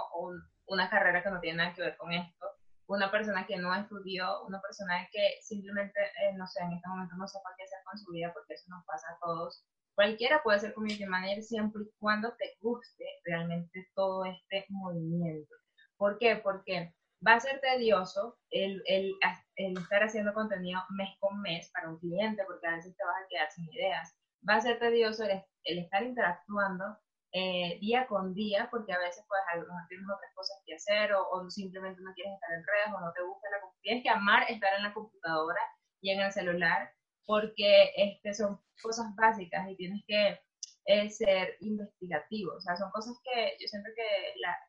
una 0.66 0.90
carrera 0.90 1.22
que 1.22 1.30
no 1.30 1.40
tiene 1.40 1.56
nada 1.56 1.72
que 1.72 1.80
ver 1.80 1.96
con 1.96 2.12
esto, 2.12 2.46
una 2.88 3.10
persona 3.10 3.46
que 3.46 3.56
no 3.56 3.74
estudió, 3.74 4.44
una 4.44 4.60
persona 4.60 5.08
que 5.10 5.38
simplemente, 5.40 5.98
eh, 6.00 6.34
no 6.36 6.46
sé, 6.46 6.62
en 6.62 6.72
este 6.72 6.88
momento 6.88 7.16
no 7.16 7.26
sepa 7.26 7.54
qué 7.56 7.64
hacer 7.64 7.78
con 7.84 7.98
su 7.98 8.12
vida, 8.12 8.30
porque 8.32 8.54
eso 8.54 8.68
nos 8.68 8.84
pasa 8.84 9.06
a 9.10 9.18
todos. 9.18 9.64
Cualquiera 9.96 10.42
puede 10.42 10.60
ser 10.60 10.74
community 10.74 11.06
manager 11.06 11.42
siempre 11.42 11.82
y 11.82 11.90
cuando 11.98 12.32
te 12.36 12.56
guste 12.60 13.04
realmente 13.24 13.88
todo 13.94 14.26
este 14.26 14.66
movimiento. 14.68 15.54
¿Por 15.96 16.18
qué? 16.18 16.36
Porque 16.36 16.94
va 17.26 17.32
a 17.34 17.40
ser 17.40 17.60
tedioso 17.60 18.38
el, 18.50 18.82
el, 18.86 19.14
estar 19.56 20.02
haciendo 20.02 20.34
contenido 20.34 20.82
mes 20.90 21.08
con 21.18 21.40
mes 21.40 21.70
para 21.72 21.88
un 21.88 21.98
cliente, 21.98 22.44
porque 22.46 22.66
a 22.66 22.76
veces 22.76 22.94
te 22.94 23.04
vas 23.04 23.16
a 23.16 23.28
quedar 23.28 23.50
sin 23.50 23.72
ideas. 23.72 24.14
Va 24.46 24.56
a 24.56 24.60
ser 24.60 24.78
tedioso 24.78 25.24
el, 25.24 25.42
el 25.64 25.78
estar 25.78 26.02
interactuando 26.02 26.98
eh, 27.32 27.78
día 27.80 28.06
con 28.06 28.34
día, 28.34 28.68
porque 28.70 28.92
a 28.92 28.98
veces 28.98 29.24
pues 29.28 29.40
a 29.52 29.56
lo 29.56 29.64
otras 29.64 30.32
cosas 30.34 30.62
que 30.64 30.74
hacer 30.74 31.12
o, 31.14 31.50
simplemente 31.50 32.00
no 32.02 32.12
quieres 32.14 32.34
estar 32.34 32.52
en 32.52 32.64
redes 32.64 32.94
o 32.94 33.00
no 33.00 33.12
te 33.12 33.22
gusta 33.22 33.48
la. 33.50 33.58
Tienes 33.82 34.02
que 34.02 34.10
amar 34.10 34.44
estar 34.48 34.74
en 34.74 34.82
la 34.82 34.94
computadora 34.94 35.60
y 36.00 36.10
en 36.10 36.20
el 36.20 36.32
celular, 36.32 36.92
porque 37.26 37.92
este, 37.97 38.35
son 38.35 38.61
cosas 38.83 39.14
básicas 39.16 39.68
y 39.68 39.76
tienes 39.76 40.02
que 40.06 40.40
es 40.87 41.16
ser 41.18 41.56
investigativo. 41.61 42.54
O 42.54 42.61
sea, 42.61 42.76
son 42.76 42.90
cosas 42.92 43.18
que 43.25 43.56
yo 43.61 43.66
siento 43.68 43.90
que 43.95 44.06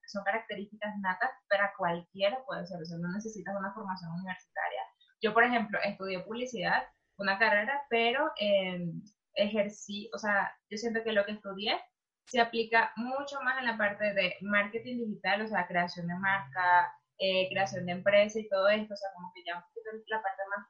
son 0.08 0.24
características 0.24 0.98
natas 1.00 1.30
para 1.48 1.72
cualquiera 1.78 2.44
puede 2.46 2.66
ser. 2.66 2.82
O 2.82 2.86
sea, 2.86 2.98
no 2.98 3.12
necesitas 3.14 3.56
una 3.56 3.74
formación 3.74 4.12
universitaria. 4.12 4.82
Yo, 5.22 5.34
por 5.34 5.44
ejemplo, 5.44 5.80
estudié 5.84 6.20
publicidad, 6.22 6.84
una 7.18 7.38
carrera, 7.40 7.84
pero 7.90 8.32
eh, 8.40 8.92
ejercí, 9.36 10.10
o 10.14 10.18
sea, 10.18 10.52
yo 10.70 10.78
siento 10.78 11.04
que 11.04 11.12
lo 11.12 11.26
que 11.26 11.34
estudié 11.34 11.80
se 12.26 12.42
aplica 12.42 12.92
mucho 12.98 13.40
más 13.42 13.60
en 13.60 13.66
la 13.66 13.78
parte 13.78 14.14
de 14.14 14.36
marketing 14.42 14.98
digital, 14.98 15.42
o 15.44 15.48
sea, 15.48 15.68
creación 15.68 16.08
de 16.08 16.16
marca, 16.16 16.94
eh, 17.20 17.48
creación 17.50 17.86
de 17.86 17.94
empresa 17.94 18.40
y 18.40 18.50
todo 18.50 18.68
esto, 18.68 18.94
o 18.94 18.98
sea, 18.98 19.10
como 19.16 19.32
que 19.34 19.44
ya 19.46 19.56
un 19.56 19.64
poquito 19.64 19.90
la 20.08 20.22
parte 20.22 20.42
más 20.50 20.68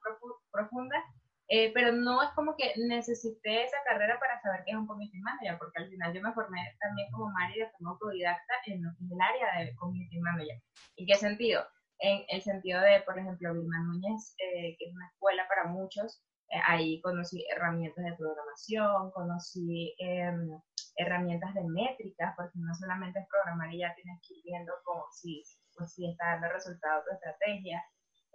profunda 0.50 1.04
eh, 1.50 1.72
pero 1.72 1.92
no 1.92 2.22
es 2.22 2.28
como 2.30 2.54
que 2.56 2.74
necesité 2.76 3.64
esa 3.64 3.78
carrera 3.86 4.18
para 4.20 4.38
saber 4.42 4.64
qué 4.64 4.72
es 4.72 4.76
un 4.76 4.86
community 4.86 5.18
manager, 5.18 5.56
porque 5.58 5.82
al 5.82 5.88
final 5.88 6.12
yo 6.12 6.20
me 6.20 6.32
formé 6.34 6.76
también 6.78 7.10
como 7.10 7.30
Mari 7.30 7.60
de 7.60 7.70
forma 7.70 7.90
autodidacta 7.90 8.54
en, 8.66 8.84
el 8.84 9.20
área 9.20 9.64
de 9.64 9.74
community 9.76 10.20
manager. 10.20 10.62
¿En 10.96 11.06
qué 11.06 11.14
sentido? 11.14 11.66
En 12.00 12.22
el 12.28 12.42
sentido 12.42 12.80
de, 12.82 13.00
por 13.00 13.18
ejemplo, 13.18 13.54
Vilma 13.54 13.78
Núñez, 13.80 14.34
eh, 14.38 14.76
que 14.78 14.84
es 14.84 14.94
una 14.94 15.08
escuela 15.08 15.48
para 15.48 15.64
muchos, 15.64 16.22
eh, 16.50 16.60
ahí 16.66 17.00
conocí 17.00 17.44
herramientas 17.50 18.04
de 18.04 18.16
programación, 18.16 19.10
conocí 19.12 19.94
em, 19.98 20.50
herramientas 20.96 21.54
de 21.54 21.64
métricas, 21.64 22.34
porque 22.36 22.58
no 22.58 22.74
solamente 22.74 23.20
es 23.20 23.26
programar 23.28 23.72
y 23.72 23.78
ya 23.78 23.94
tienes 23.94 24.20
que 24.26 24.34
ir 24.34 24.42
viendo 24.44 24.72
como 24.84 25.06
si, 25.12 25.42
pues, 25.74 25.94
si 25.94 26.10
está 26.10 26.32
dando 26.32 26.48
resultado 26.48 27.02
tu 27.04 27.14
estrategia, 27.14 27.82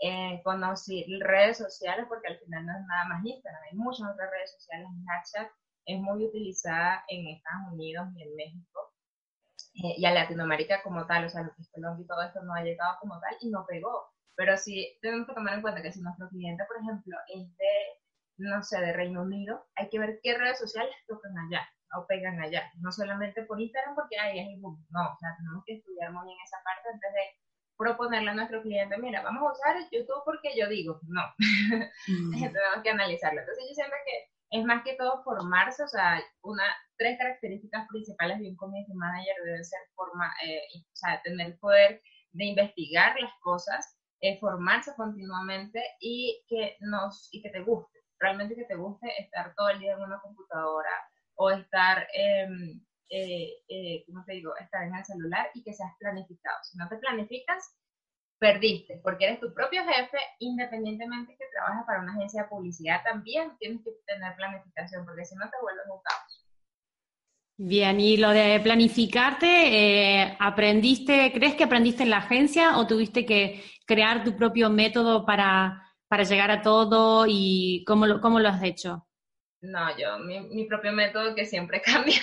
eh, 0.04 0.42
conocí 0.44 1.06
redes 1.22 1.58
sociales, 1.58 2.06
porque 2.10 2.28
al 2.28 2.40
final 2.40 2.66
no 2.66 2.74
es 2.74 2.86
nada 2.86 3.06
más 3.06 3.26
Instagram, 3.26 3.64
hay 3.64 3.78
muchas 3.78 4.12
otras 4.12 4.30
redes 4.30 4.52
sociales. 4.52 4.88
Snapchat 5.02 5.52
es 5.86 6.00
muy 6.00 6.26
utilizada 6.26 7.06
en 7.08 7.28
Estados 7.28 7.72
Unidos 7.72 8.08
y 8.16 8.24
en 8.24 8.36
México. 8.36 8.92
Eh, 9.76 9.96
y 9.98 10.06
a 10.06 10.12
Latinoamérica 10.12 10.84
como 10.84 11.08
tal, 11.08 11.26
o 11.26 11.30
sea, 11.30 11.44
lo 11.44 11.56
que 11.56 11.62
es 11.62 11.70
Colombia 11.72 12.04
y 12.04 12.08
todo 12.08 12.22
esto 12.22 12.44
no 12.44 12.54
ha 12.54 12.64
llegado 12.64 12.98
como 13.00 13.20
tal 13.20 13.36
y 13.40 13.50
no 13.50 13.66
pegó. 13.66 14.12
Pero 14.36 14.58
sí 14.58 14.98
tenemos 15.02 15.28
que 15.28 15.36
tomar 15.36 15.54
en 15.54 15.62
cuenta 15.62 15.82
que 15.82 15.92
si 15.92 16.02
nuestro 16.02 16.28
cliente, 16.30 16.64
por 16.66 16.78
ejemplo, 16.82 17.18
es 17.34 17.58
de, 17.58 17.74
no 18.38 18.62
sé, 18.62 18.82
de 18.82 18.94
Reino 18.94 19.22
Unido, 19.22 19.66
hay 19.76 19.90
que 19.90 20.00
ver 20.00 20.20
qué 20.22 20.38
redes 20.38 20.60
sociales 20.60 20.94
tocan 21.08 21.38
allá 21.38 21.68
o 21.96 22.06
pegan 22.08 22.42
allá. 22.42 22.70
No 22.82 22.92
solamente 22.92 23.44
por 23.44 23.62
Instagram, 23.62 23.96
porque 23.96 24.20
ahí 24.20 24.40
es 24.40 24.48
el 24.50 24.60
boom. 24.60 24.86
No, 24.90 25.14
o 25.14 25.18
sea, 25.18 25.36
tenemos 25.38 25.64
que 25.66 25.76
estudiar 25.76 26.12
muy 26.12 26.26
bien 26.26 26.38
esa 26.44 26.58
parte 26.64 26.90
antes 26.92 27.14
de 27.14 27.43
proponerle 27.78 28.32
a 28.32 28.34
nuestro 28.36 28.62
cliente, 28.62 28.98
mira, 28.98 29.22
vamos 29.22 29.44
a 29.44 29.54
usar 29.54 29.90
YouTube 29.92 30.24
porque 30.26 30.52
yo 30.58 30.68
digo, 30.68 31.00
no, 31.08 31.22
mm. 32.08 32.32
tenemos 32.54 32.84
que 32.84 32.90
analizarlo. 32.90 33.40
Entonces 33.40 33.66
yo 33.68 33.76
siento 33.76 33.96
que 34.06 34.58
es 34.58 34.66
más 34.66 34.84
que 34.84 34.96
todo 34.96 35.24
formarse, 35.24 35.84
o 35.84 35.88
sea, 35.88 36.22
una, 36.44 36.64
tres 36.98 37.18
características 37.18 37.88
principales 37.88 38.40
de 38.40 38.50
un 38.50 38.56
community 38.56 38.94
manager 38.94 39.36
deben 39.44 39.66
ser 39.66 39.80
forma, 39.96 40.32
eh, 40.46 40.62
o 40.76 40.96
sea, 40.96 41.22
tener 41.24 41.48
el 41.48 41.58
poder 41.58 42.02
de 42.32 42.46
investigar 42.46 43.20
las 43.20 43.34
cosas, 43.42 43.98
eh, 44.22 44.40
formarse 44.40 44.94
continuamente 44.96 45.82
y 46.00 46.44
que, 46.48 46.78
nos, 46.82 47.30
y 47.32 47.42
que 47.42 47.50
te 47.50 47.62
guste, 47.62 48.00
realmente 48.20 48.56
que 48.56 48.66
te 48.66 48.76
guste 48.76 49.08
estar 49.20 49.54
todo 49.56 49.70
el 49.70 49.80
día 49.80 49.94
en 49.94 50.02
una 50.02 50.20
computadora 50.22 50.92
o 51.36 51.50
estar... 51.50 52.08
Eh, 52.16 52.48
eh, 53.10 53.64
eh, 53.68 54.04
¿cómo 54.06 54.24
te 54.26 54.34
digo?, 54.34 54.56
estar 54.58 54.84
en 54.84 54.96
el 54.96 55.06
celular 55.06 55.50
y 55.54 55.64
que 55.64 55.74
seas 55.74 55.92
planificado. 56.00 56.58
Si 56.64 56.78
no 56.78 56.88
te 56.88 56.98
planificas, 56.98 57.76
perdiste, 58.40 59.00
porque 59.04 59.26
eres 59.26 59.40
tu 59.40 59.54
propio 59.54 59.84
jefe, 59.86 60.18
independientemente 60.40 61.36
que 61.38 61.46
trabajes 61.54 61.86
para 61.86 62.02
una 62.02 62.14
agencia 62.14 62.44
de 62.44 62.50
publicidad, 62.50 63.02
también 63.04 63.56
tienes 63.58 63.82
que 63.84 63.92
tener 64.06 64.36
planificación, 64.36 65.06
porque 65.06 65.26
si 65.26 65.36
no 65.36 65.50
te 65.50 65.58
vuelves 65.62 65.86
un 65.86 66.02
caos. 66.02 66.44
Bien, 67.56 68.00
y 68.00 68.18
lo 68.18 68.32
de 68.32 68.60
planificarte, 68.62 69.48
eh, 69.48 70.36
¿aprendiste, 70.40 71.32
crees 71.32 71.56
que 71.56 71.64
aprendiste 71.64 72.04
en 72.04 72.10
la 72.10 72.18
agencia 72.18 72.78
o 72.78 72.88
tuviste 72.88 73.26
que 73.26 73.64
crear 73.86 74.24
tu 74.24 74.36
propio 74.36 74.70
método 74.70 75.26
para, 75.26 75.82
para 76.08 76.24
llegar 76.24 76.50
a 76.52 76.62
todo 76.62 77.26
y 77.28 77.84
cómo 77.86 78.08
lo, 78.08 78.20
cómo 78.20 78.40
lo 78.40 78.50
has 78.50 78.64
hecho? 78.64 79.08
No, 79.64 79.98
yo, 79.98 80.20
mi, 80.20 80.66
propio 80.66 80.92
método 80.92 81.36
que 81.36 81.46
siempre 81.46 81.82
cambia, 81.86 82.20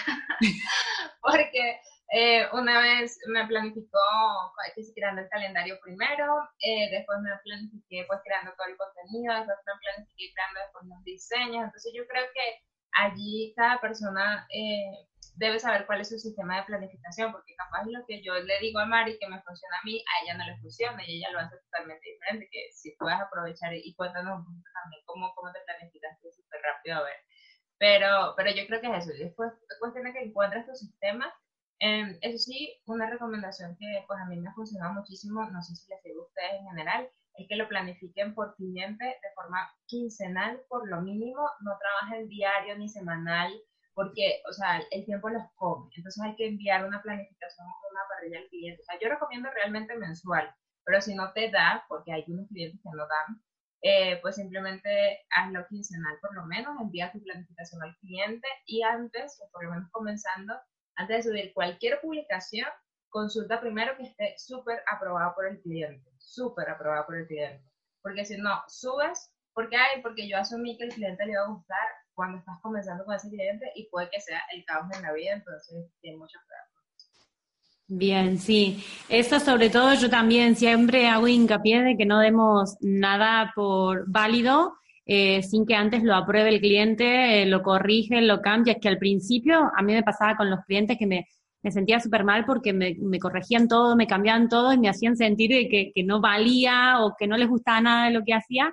porque 1.22 1.80
eh, 2.12 2.46
una 2.52 2.82
vez 2.82 3.18
me 3.28 3.46
planificó 3.46 3.98
pues, 4.74 4.92
creando 4.94 5.22
el 5.22 5.28
calendario 5.30 5.80
primero, 5.82 6.36
eh, 6.60 6.90
después 6.90 7.18
me 7.22 7.30
planifiqué 7.42 8.04
pues 8.06 8.20
creando 8.24 8.52
todo 8.58 8.66
el 8.68 8.76
contenido, 8.76 9.32
después 9.32 9.56
me 9.64 9.72
planifiqué 9.80 10.34
creando 10.34 10.60
después 10.60 10.84
los 10.84 11.04
diseños, 11.04 11.64
entonces 11.64 11.92
yo 11.96 12.06
creo 12.08 12.26
que 12.34 12.44
allí 12.92 13.54
cada 13.56 13.80
persona 13.80 14.46
eh, 14.52 15.08
debe 15.36 15.58
saber 15.58 15.86
cuál 15.86 16.02
es 16.02 16.10
su 16.10 16.18
sistema 16.18 16.58
de 16.58 16.64
planificación, 16.64 17.32
porque 17.32 17.56
capaz 17.56 17.86
lo 17.86 18.04
que 18.04 18.20
yo 18.22 18.34
le 18.34 18.58
digo 18.60 18.80
a 18.80 18.84
Mari 18.84 19.16
que 19.18 19.28
me 19.28 19.40
funciona 19.40 19.80
a 19.80 19.84
mí, 19.86 19.96
a 19.96 20.24
ella 20.24 20.36
no 20.36 20.44
le 20.44 20.60
funciona 20.60 21.00
y 21.06 21.16
ella 21.16 21.32
lo 21.32 21.40
hace 21.40 21.56
totalmente 21.56 22.04
diferente, 22.04 22.50
que 22.52 22.68
si 22.70 22.94
puedes 22.98 23.18
aprovechar 23.18 23.72
y 23.72 23.94
cuéntanos 23.94 24.44
un 24.44 24.62
también 24.76 25.00
cómo, 25.06 25.32
cómo 25.34 25.50
te 25.52 25.60
planificaste 25.64 26.32
súper 26.32 26.60
rápido, 26.60 26.98
a 26.98 27.04
ver 27.04 27.29
pero, 27.80 28.34
pero 28.36 28.50
yo 28.50 28.66
creo 28.66 28.80
que 28.82 28.94
es 28.94 29.06
eso. 29.06 29.16
Después 29.18 29.52
es 29.52 29.78
cuestión 29.80 30.04
de 30.04 30.12
que 30.12 30.22
encuentres 30.22 30.66
tu 30.66 30.74
sistema. 30.74 31.32
Eh, 31.80 32.18
eso 32.20 32.36
sí, 32.36 32.78
una 32.84 33.08
recomendación 33.08 33.74
que 33.78 34.04
pues 34.06 34.20
a 34.20 34.26
mí 34.26 34.38
me 34.38 34.50
ha 34.50 34.54
funcionado 34.54 34.92
muchísimo, 34.92 35.42
no 35.50 35.62
sé 35.62 35.74
si 35.74 35.88
les 35.88 36.02
digo 36.02 36.20
a 36.22 36.26
ustedes 36.26 36.60
en 36.60 36.66
general, 36.66 37.08
es 37.36 37.48
que 37.48 37.56
lo 37.56 37.68
planifiquen 37.68 38.34
por 38.34 38.54
cliente 38.56 39.04
de 39.04 39.34
forma 39.34 39.66
quincenal 39.86 40.60
por 40.68 40.86
lo 40.90 41.00
mínimo, 41.00 41.40
no 41.62 41.78
trabajen 41.78 42.28
diario 42.28 42.76
ni 42.76 42.86
semanal, 42.90 43.50
porque, 43.94 44.42
o 44.46 44.52
sea, 44.52 44.82
el 44.90 45.06
tiempo 45.06 45.30
los 45.30 45.44
come. 45.54 45.90
Entonces 45.96 46.22
hay 46.22 46.36
que 46.36 46.48
enviar 46.48 46.84
una 46.86 47.00
planificación 47.00 47.66
una 47.66 48.00
parrilla 48.10 48.40
al 48.40 48.48
cliente. 48.48 48.82
O 48.82 48.84
sea, 48.84 48.98
yo 49.00 49.08
recomiendo 49.08 49.48
realmente 49.54 49.96
mensual, 49.96 50.54
pero 50.84 51.00
si 51.00 51.14
no 51.14 51.32
te 51.32 51.50
da, 51.50 51.86
porque 51.88 52.12
hay 52.12 52.24
unos 52.28 52.46
clientes 52.48 52.78
que 52.82 52.90
no 52.90 53.06
dan, 53.06 53.42
eh, 53.82 54.18
pues 54.20 54.36
simplemente 54.36 55.20
hazlo 55.30 55.66
quincenal 55.68 56.18
por 56.20 56.34
lo 56.34 56.44
menos, 56.46 56.76
envía 56.80 57.12
tu 57.12 57.22
planificación 57.22 57.82
al 57.82 57.96
cliente 57.96 58.46
y 58.66 58.82
antes, 58.82 59.40
o 59.42 59.50
por 59.50 59.64
lo 59.64 59.70
menos 59.70 59.90
comenzando, 59.90 60.54
antes 60.96 61.24
de 61.24 61.30
subir 61.30 61.54
cualquier 61.54 62.00
publicación, 62.00 62.68
consulta 63.08 63.60
primero 63.60 63.96
que 63.96 64.04
esté 64.04 64.34
súper 64.38 64.82
aprobado 64.90 65.34
por 65.34 65.46
el 65.46 65.60
cliente, 65.60 66.10
súper 66.18 66.68
aprobado 66.68 67.06
por 67.06 67.16
el 67.16 67.26
cliente. 67.26 67.64
Porque 68.02 68.24
si 68.24 68.36
no, 68.38 68.62
subes, 68.68 69.32
porque 69.52 69.76
hay, 69.76 70.02
porque 70.02 70.28
yo 70.28 70.38
asumí 70.38 70.76
que 70.78 70.84
el 70.84 70.94
cliente 70.94 71.24
le 71.26 71.32
iba 71.32 71.42
a 71.42 71.48
gustar 71.48 71.86
cuando 72.14 72.38
estás 72.38 72.58
comenzando 72.62 73.04
con 73.04 73.14
ese 73.14 73.30
cliente 73.30 73.70
y 73.74 73.88
puede 73.88 74.10
que 74.10 74.20
sea 74.20 74.42
el 74.54 74.64
caos 74.64 74.86
en 74.94 75.02
la 75.02 75.12
vida, 75.12 75.32
entonces 75.32 75.90
tiene 76.00 76.18
mucho 76.18 76.38
cuidado. 76.46 76.69
Bien, 77.92 78.38
sí. 78.38 78.84
Eso 79.08 79.40
sobre 79.40 79.68
todo 79.68 79.94
yo 79.94 80.08
también 80.08 80.54
siempre 80.54 81.08
hago 81.08 81.26
hincapié 81.26 81.82
de 81.82 81.96
que 81.96 82.06
no 82.06 82.20
demos 82.20 82.76
nada 82.80 83.52
por 83.52 84.08
válido 84.08 84.74
eh, 85.06 85.42
sin 85.42 85.66
que 85.66 85.74
antes 85.74 86.04
lo 86.04 86.14
apruebe 86.14 86.50
el 86.50 86.60
cliente, 86.60 87.42
eh, 87.42 87.46
lo 87.46 87.64
corrige, 87.64 88.20
lo 88.20 88.40
cambia. 88.40 88.74
Es 88.74 88.78
que 88.80 88.88
al 88.88 88.98
principio 88.98 89.72
a 89.76 89.82
mí 89.82 89.92
me 89.92 90.04
pasaba 90.04 90.36
con 90.36 90.48
los 90.50 90.60
clientes 90.66 90.96
que 90.98 91.06
me, 91.08 91.26
me 91.62 91.72
sentía 91.72 91.98
súper 91.98 92.22
mal 92.22 92.44
porque 92.44 92.72
me, 92.72 92.94
me, 93.00 93.18
corregían 93.18 93.66
todo, 93.66 93.96
me 93.96 94.06
cambiaban 94.06 94.48
todo 94.48 94.72
y 94.72 94.78
me 94.78 94.88
hacían 94.88 95.16
sentir 95.16 95.50
que, 95.68 95.90
que, 95.92 96.04
no 96.04 96.20
valía 96.20 97.00
o 97.00 97.16
que 97.18 97.26
no 97.26 97.36
les 97.36 97.48
gustaba 97.48 97.80
nada 97.80 98.04
de 98.04 98.12
lo 98.12 98.22
que 98.24 98.34
hacía. 98.34 98.72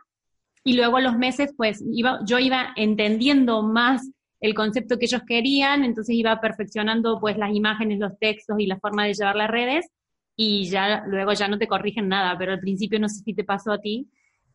Y 0.63 0.73
luego 0.73 0.99
los 0.99 1.17
meses, 1.17 1.55
pues 1.57 1.83
iba, 1.91 2.19
yo 2.23 2.37
iba 2.37 2.71
entendiendo 2.75 3.63
más 3.63 4.07
el 4.39 4.53
concepto 4.53 4.97
que 4.97 5.05
ellos 5.05 5.23
querían, 5.27 5.83
entonces 5.83 6.15
iba 6.15 6.39
perfeccionando 6.39 7.19
pues 7.19 7.37
las 7.37 7.51
imágenes, 7.53 7.99
los 7.99 8.17
textos 8.19 8.59
y 8.59 8.67
la 8.67 8.79
forma 8.79 9.05
de 9.05 9.13
llevar 9.13 9.35
las 9.35 9.49
redes 9.49 9.89
y 10.35 10.69
ya 10.69 11.03
luego 11.07 11.33
ya 11.33 11.47
no 11.47 11.57
te 11.57 11.67
corrigen 11.67 12.07
nada, 12.07 12.37
pero 12.37 12.53
al 12.53 12.59
principio 12.59 12.99
no 12.99 13.09
sé 13.09 13.23
si 13.23 13.33
te 13.33 13.43
pasó 13.43 13.71
a 13.71 13.81
ti, 13.81 14.09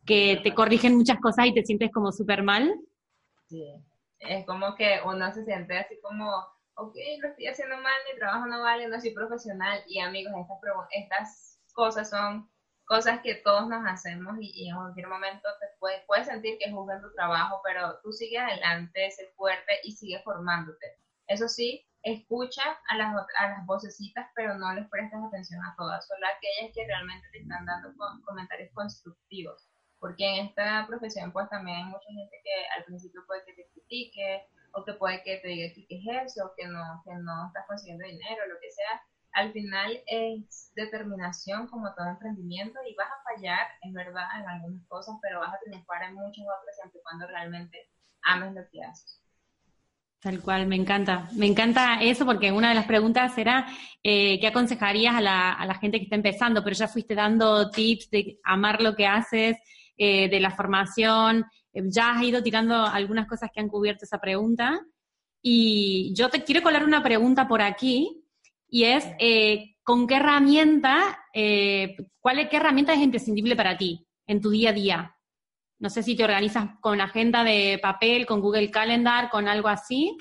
que 0.05 0.39
te 0.41 0.53
corrigen 0.53 0.95
muchas 0.95 1.19
cosas 1.19 1.47
y 1.47 1.53
te 1.53 1.65
sientes 1.65 1.91
como 1.91 2.11
súper 2.11 2.43
mal. 2.43 2.73
Sí, 3.47 3.65
es 4.19 4.45
como 4.45 4.75
que 4.75 4.99
uno 5.05 5.31
se 5.33 5.43
siente 5.43 5.77
así 5.77 5.99
como, 6.01 6.29
ok, 6.75 6.95
lo 7.21 7.29
estoy 7.29 7.47
haciendo 7.47 7.75
mal, 7.75 7.93
mi 8.11 8.17
trabajo 8.17 8.45
no 8.47 8.61
vale, 8.61 8.87
no 8.87 8.99
soy 9.01 9.13
profesional 9.13 9.81
y 9.87 9.99
amigos, 9.99 10.33
estas, 10.33 10.89
estas 10.91 11.73
cosas 11.73 12.09
son 12.09 12.49
cosas 12.85 13.21
que 13.21 13.35
todos 13.35 13.67
nos 13.67 13.85
hacemos 13.85 14.35
y, 14.39 14.69
en 14.69 14.75
cualquier 14.75 15.07
momento 15.07 15.47
te 15.59 15.67
puedes, 15.79 16.03
puedes 16.05 16.27
sentir 16.27 16.57
que 16.59 16.71
juzgan 16.71 17.01
tu 17.01 17.13
trabajo, 17.13 17.61
pero 17.63 17.99
tú 18.01 18.11
sigues 18.11 18.41
adelante, 18.41 19.09
sé 19.11 19.33
fuerte 19.35 19.79
y 19.83 19.91
sigue 19.91 20.21
formándote. 20.23 20.97
Eso 21.27 21.47
sí, 21.47 21.85
escucha 22.03 22.63
a 22.89 22.97
las, 22.97 23.15
a 23.39 23.49
las 23.49 23.65
vocecitas, 23.65 24.27
pero 24.35 24.55
no 24.55 24.73
les 24.73 24.87
prestes 24.89 25.19
atención 25.25 25.63
a 25.63 25.75
todas, 25.77 26.05
solo 26.05 26.25
aquellas 26.27 26.73
que 26.73 26.85
realmente 26.85 27.27
te 27.31 27.39
están 27.39 27.65
dando 27.65 27.93
comentarios 28.25 28.71
constructivos. 28.73 29.67
Porque 29.99 30.25
en 30.25 30.47
esta 30.47 30.85
profesión 30.85 31.31
pues 31.31 31.49
también 31.49 31.77
hay 31.77 31.85
mucha 31.85 32.09
gente 32.09 32.41
que 32.43 32.67
al 32.77 32.83
principio 32.83 33.23
puede 33.25 33.45
que 33.45 33.53
te 33.53 33.69
critique 33.71 34.47
o 34.73 34.83
que 34.83 34.93
puede 34.93 35.23
que 35.23 35.37
te 35.37 35.47
diga 35.47 35.73
que 35.73 35.87
es 35.89 36.33
eso, 36.33 36.51
que 36.57 36.67
no, 36.67 37.01
que 37.05 37.15
no 37.15 37.47
estás 37.47 37.65
consiguiendo 37.67 38.05
dinero, 38.05 38.47
lo 38.47 38.59
que 38.59 38.69
sea, 38.69 39.01
al 39.33 39.51
final 39.51 39.99
es 40.07 40.71
determinación 40.75 41.67
como 41.67 41.93
todo 41.95 42.07
emprendimiento 42.07 42.79
y 42.87 42.95
vas 42.95 43.07
a 43.07 43.23
fallar, 43.23 43.67
es 43.81 43.93
verdad, 43.93 44.25
en 44.39 44.47
algunas 44.47 44.85
cosas, 44.87 45.15
pero 45.21 45.39
vas 45.39 45.53
a 45.53 45.59
triunfar 45.65 46.03
en 46.03 46.15
muchas 46.15 46.45
otras 46.45 46.75
siempre 46.75 47.01
cuando 47.03 47.27
realmente 47.27 47.89
ames 48.23 48.53
lo 48.53 48.61
que 48.71 48.83
haces. 48.83 49.19
Tal 50.19 50.39
cual, 50.39 50.67
me 50.67 50.77
encanta. 50.77 51.27
Me 51.33 51.47
encanta 51.47 52.01
eso 52.01 52.25
porque 52.25 52.51
una 52.51 52.69
de 52.69 52.75
las 52.75 52.85
preguntas 52.85 53.37
era 53.37 53.67
eh, 54.01 54.39
qué 54.39 54.47
aconsejarías 54.47 55.15
a 55.15 55.21
la, 55.21 55.51
a 55.51 55.65
la, 55.65 55.75
gente 55.75 55.97
que 55.97 56.05
está 56.05 56.15
empezando, 56.15 56.63
pero 56.63 56.75
ya 56.75 56.87
fuiste 56.87 57.13
dando 57.13 57.69
tips 57.69 58.09
de 58.09 58.39
amar 58.45 58.81
lo 58.81 58.95
que 58.95 59.05
haces, 59.05 59.57
eh, 59.97 60.29
de 60.29 60.39
la 60.39 60.51
formación, 60.51 61.45
eh, 61.73 61.83
ya 61.87 62.11
has 62.11 62.23
ido 62.23 62.41
tirando 62.41 62.85
algunas 62.85 63.27
cosas 63.27 63.49
que 63.53 63.59
han 63.59 63.67
cubierto 63.67 64.05
esa 64.05 64.19
pregunta. 64.19 64.79
Y 65.41 66.13
yo 66.15 66.29
te 66.29 66.43
quiero 66.43 66.61
colar 66.61 66.85
una 66.85 67.03
pregunta 67.03 67.47
por 67.47 67.61
aquí, 67.61 68.22
y 68.73 68.85
es 68.85 69.05
eh, 69.19 69.75
con 69.83 70.07
qué 70.07 70.15
herramienta, 70.15 71.27
eh, 71.31 71.95
cuál 72.19 72.39
es, 72.39 72.49
qué 72.49 72.57
herramienta 72.57 72.93
es 72.93 73.01
imprescindible 73.01 73.55
para 73.55 73.77
ti 73.77 74.07
en 74.25 74.41
tu 74.41 74.49
día 74.49 74.71
a 74.71 74.73
día. 74.73 75.15
No 75.77 75.91
sé 75.91 76.01
si 76.01 76.15
te 76.15 76.23
organizas 76.23 76.69
con 76.81 76.99
agenda 76.99 77.43
de 77.43 77.77
papel, 77.79 78.25
con 78.25 78.41
Google 78.41 78.71
Calendar, 78.71 79.29
con 79.29 79.47
algo 79.47 79.67
así. 79.67 80.17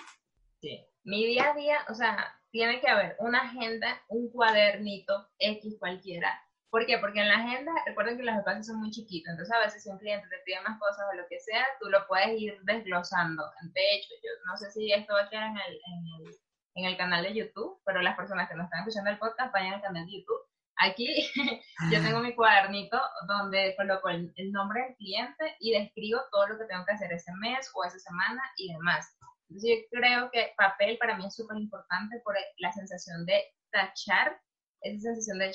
Sí, 0.61 0.87
mi 1.03 1.25
día 1.29 1.51
a 1.51 1.55
día, 1.55 1.79
o 1.88 1.95
sea, 1.95 2.29
tiene 2.51 2.79
que 2.83 2.91
haber 2.91 3.17
una 3.21 3.38
agenda, 3.38 4.03
un 4.11 4.31
cuadernito 4.31 5.31
X 5.38 5.77
cualquiera. 5.79 6.38
¿Por 6.69 6.85
qué? 6.85 6.99
Porque 6.99 7.21
en 7.21 7.29
la 7.29 7.37
agenda, 7.37 7.73
recuerden 7.87 8.19
que 8.19 8.25
los 8.25 8.37
espacios 8.37 8.67
son 8.67 8.81
muy 8.81 8.91
chiquitos, 8.91 9.31
entonces 9.31 9.55
a 9.55 9.65
veces 9.65 9.83
si 9.83 9.88
un 9.88 9.99
cliente 9.99 10.29
te 10.29 10.45
pide 10.45 10.61
más 10.61 10.79
cosas 10.79 11.07
o 11.11 11.17
lo 11.17 11.27
que 11.27 11.41
sea, 11.41 11.65
tú 11.81 11.88
lo 11.88 12.07
puedes 12.07 12.38
ir 12.38 12.59
desglosando. 12.65 13.45
De 13.73 13.95
hecho, 13.95 14.11
yo 14.23 14.31
no 14.45 14.59
sé 14.59 14.71
si 14.73 14.93
esto 14.93 15.15
va 15.15 15.23
a 15.23 15.31
quedar 15.31 15.45
en 15.45 15.57
el, 15.57 15.73
en 15.73 16.27
el 16.27 16.35
en 16.74 16.85
el 16.87 16.96
canal 16.96 17.22
de 17.22 17.35
YouTube, 17.35 17.80
pero 17.85 18.02
las 18.02 18.16
personas 18.16 18.48
que 18.48 18.54
no 18.54 18.64
están 18.64 18.80
escuchando 18.80 19.11
el 19.11 19.18
podcast 19.18 19.52
vayan 19.52 19.74
al 19.74 19.82
canal 19.82 20.06
de 20.06 20.12
YouTube. 20.12 20.42
Aquí 20.76 21.06
yo 21.92 22.02
tengo 22.02 22.20
mi 22.20 22.35
cuadernito 22.35 23.00
donde 23.28 23.74
coloco 23.76 24.08
el, 24.08 24.32
nombre 24.52 24.82
del 24.82 24.96
cliente 24.96 25.56
y 25.61 25.72
describo 25.72 26.20
todo 26.30 26.48
lo 26.48 26.58
que 26.58 26.64
tengo 26.64 26.85
que 26.85 26.92
hacer 26.92 27.12
ese 27.12 27.32
mes 27.40 27.70
o 27.74 27.85
esa 27.85 27.98
semana 27.98 28.42
y 28.56 28.72
demás. 28.72 29.16
Entonces 29.48 29.70
yo 29.70 29.98
creo 29.98 30.30
que 30.30 30.54
papel 30.56 30.96
para 30.98 31.16
mí 31.16 31.26
es 31.26 31.35
súper 31.35 31.58
importante 31.58 32.20
por 32.24 32.35
la 32.58 32.72
sensación 32.72 33.26
de 33.26 33.44
tachar, 33.70 34.40
esa 34.80 35.14
sensación 35.14 35.38
de 35.38 35.52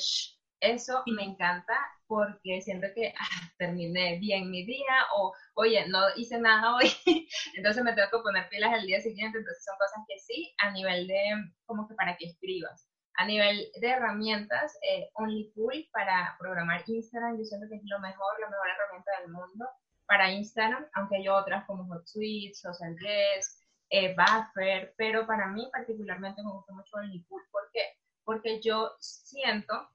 eso 0.60 1.04
me 1.08 1.24
encanta 1.24 1.76
porque 2.08 2.62
siento 2.62 2.88
que 2.96 3.14
ah, 3.18 3.52
terminé 3.58 4.18
bien 4.20 4.50
mi 4.50 4.66
día 4.66 5.06
o, 5.16 5.34
oye, 5.56 5.88
no 5.88 6.00
hice 6.16 6.40
nada 6.40 6.76
hoy, 6.76 6.92
entonces 7.56 7.84
me 7.84 7.94
tengo 7.94 8.10
que 8.12 8.24
poner 8.24 8.50
pilas 8.50 8.74
el 8.74 8.88
día 8.88 9.02
siguiente, 9.02 9.38
entonces 9.38 9.64
son 9.64 9.78
cosas 9.78 10.04
que 10.08 10.20
sí, 10.20 10.54
a 10.60 10.72
nivel 10.72 11.08
de, 11.08 11.32
como 11.66 11.88
que 11.88 11.96
para 11.96 12.16
que 12.18 12.26
escribas. 12.26 12.90
A 13.20 13.26
nivel 13.26 13.72
de 13.82 13.88
herramientas, 13.90 14.78
eh, 14.88 15.10
OnlyPool 15.16 15.88
para 15.92 16.36
programar 16.40 16.84
Instagram, 16.86 17.38
yo 17.38 17.46
siento 17.46 17.68
que 17.68 17.76
es 17.76 17.82
lo 17.86 18.00
mejor, 18.00 18.40
la 18.40 18.50
mejor 18.50 18.68
herramienta 18.70 19.12
del 19.20 19.32
mundo 19.32 19.66
para 20.08 20.32
Instagram, 20.32 20.88
aunque 20.94 21.18
hay 21.18 21.28
otras 21.28 21.66
como 21.66 21.92
HotSuite, 21.92 22.54
Social 22.54 22.96
Guest, 22.96 23.64
eh, 23.90 24.16
Buffer, 24.16 24.94
pero 24.98 25.26
para 25.26 25.48
mí 25.48 25.68
particularmente 25.72 26.44
me 26.44 26.52
gusta 26.52 26.74
mucho 26.74 26.98
OnlyPool. 26.98 27.42
¿Por 27.52 27.70
qué? 27.74 27.82
Porque 28.24 28.62
yo 28.62 28.96
siento 29.00 29.90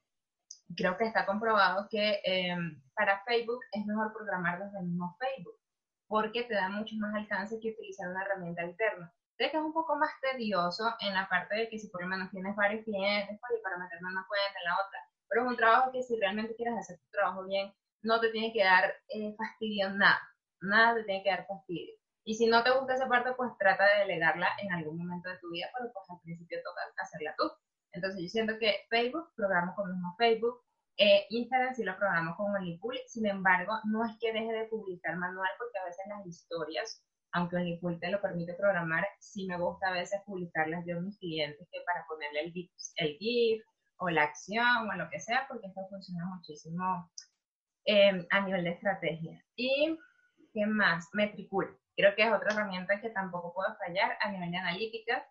creo 0.76 0.96
que 0.96 1.04
está 1.04 1.26
comprobado 1.26 1.88
que 1.90 2.20
em, 2.24 2.82
para 2.94 3.22
Facebook 3.24 3.61
es 3.72 3.85
mejor 3.87 4.12
programar 4.12 4.62
desde 4.62 4.78
el 4.78 4.87
mismo 4.87 5.16
Facebook, 5.18 5.58
porque 6.06 6.44
te 6.44 6.54
da 6.54 6.68
mucho 6.68 6.94
más 6.96 7.14
alcance 7.14 7.58
que 7.61 7.70
utilizar 7.70 8.08
una 8.08 8.22
herramienta 8.22 8.62
alterna. 8.62 9.12
Sé 9.37 9.50
que 9.50 9.56
es 9.56 9.62
un 9.62 9.72
poco 9.72 9.96
más 9.96 10.11
tedioso 10.20 10.94
en 11.00 11.14
la 11.14 11.28
parte 11.28 11.56
de 11.56 11.68
que 11.68 11.78
si 11.78 11.88
por 11.88 12.02
lo 12.02 12.08
menos 12.08 12.30
tienes 12.30 12.54
varios 12.54 12.85
clientes, 12.85 13.38
pues, 13.40 13.61
para 13.62 13.78
meterme 13.78 14.11
una 14.11 14.26
cuenta 14.28 14.58
en 14.58 14.64
la 14.64 14.74
otra, 14.87 14.98
pero 15.28 15.42
es 15.42 15.48
un 15.48 15.56
trabajo 15.56 15.92
que 15.92 16.02
si 16.02 16.18
realmente 16.20 16.54
quieres 16.54 16.78
hacer 16.78 16.98
tu 16.98 17.11
trabajo 17.11 17.44
bien, 17.46 17.72
no 18.02 18.20
te 18.20 18.30
tiene 18.30 18.52
que 18.52 18.62
dar 18.62 18.94
eh, 19.08 19.35
fastidio 19.37 19.90
nada, 19.90 20.20
nada 20.61 20.94
te 20.96 21.04
tiene 21.04 21.22
que 21.22 21.30
dar 21.30 21.46
fastidio. 21.46 21.94
Y 22.24 22.35
si 22.35 22.46
no 22.46 22.62
te 22.62 22.70
gusta 22.70 22.94
esa 22.94 23.08
parte, 23.08 23.32
pues 23.35 23.50
trata 23.58 23.85
de 23.85 24.00
delegarla 24.00 24.48
en 24.62 24.72
algún 24.72 24.98
momento 24.98 25.28
de 25.28 25.38
tu 25.38 25.50
vida, 25.50 25.68
pero 25.76 25.92
pues 25.92 26.08
al 26.11 26.20
principio 26.20 26.58
toca 26.62 26.82
hacerla 27.02 27.35
tú. 27.37 27.50
Entonces 27.92 28.22
yo 28.22 28.28
siento 28.28 28.59
que 28.59 28.87
Facebook, 28.88 29.33
programo 29.37 29.74
con 29.74 29.90
mismo 29.90 30.14
Facebook, 30.18 30.62
eh, 30.96 31.26
Instagram 31.31 31.74
sí 31.74 31.85
lo 31.85 31.96
programo 31.96 32.37
con 32.37 32.55
Olipool, 32.55 32.98
sin 33.07 33.26
embargo, 33.26 33.72
no 33.85 34.05
es 34.05 34.12
que 34.20 34.33
deje 34.33 34.52
de 34.52 34.66
publicar 34.66 35.16
manual 35.16 35.48
porque 35.59 35.78
a 35.78 35.85
veces 35.85 36.05
las 36.09 36.26
historias, 36.26 37.02
aunque 37.33 37.57
Olipool 37.57 37.98
te 37.98 38.11
lo 38.11 38.20
permite 38.20 38.55
programar, 38.55 39.07
sí 39.18 39.46
me 39.46 39.59
gusta 39.59 39.88
a 39.88 39.92
veces 39.92 40.20
publicarlas 40.26 40.85
yo 40.87 40.98
a 40.98 41.00
mis 41.00 41.18
clientes 41.18 41.66
que 41.70 41.81
para 41.87 42.07
ponerle 42.07 42.40
el 42.40 42.52
GIF, 42.52 42.70
el 42.96 43.16
GIF 43.18 43.64
o 43.96 44.11
la 44.11 44.24
acción 44.24 44.90
o 44.90 44.94
lo 44.94 45.09
que 45.09 45.20
sea, 45.20 45.46
porque 45.48 45.68
esto 45.68 45.81
funciona 45.88 46.26
muchísimo 46.26 47.11
em, 47.85 48.26
a 48.31 48.40
nivel 48.40 48.64
de 48.64 48.70
estrategia. 48.70 49.42
Y, 49.57 49.98
¿qué 50.52 50.66
más? 50.66 51.09
Metricool. 51.14 51.78
Creo 51.96 52.14
que 52.14 52.22
es 52.22 52.33
otra 52.33 52.52
herramienta 52.52 53.00
que 53.00 53.11
tampoco 53.11 53.55
puedo 53.55 53.74
fallar 53.76 54.16
a 54.20 54.31
nivel 54.31 54.50
de 54.50 54.57
analítica 54.59 55.26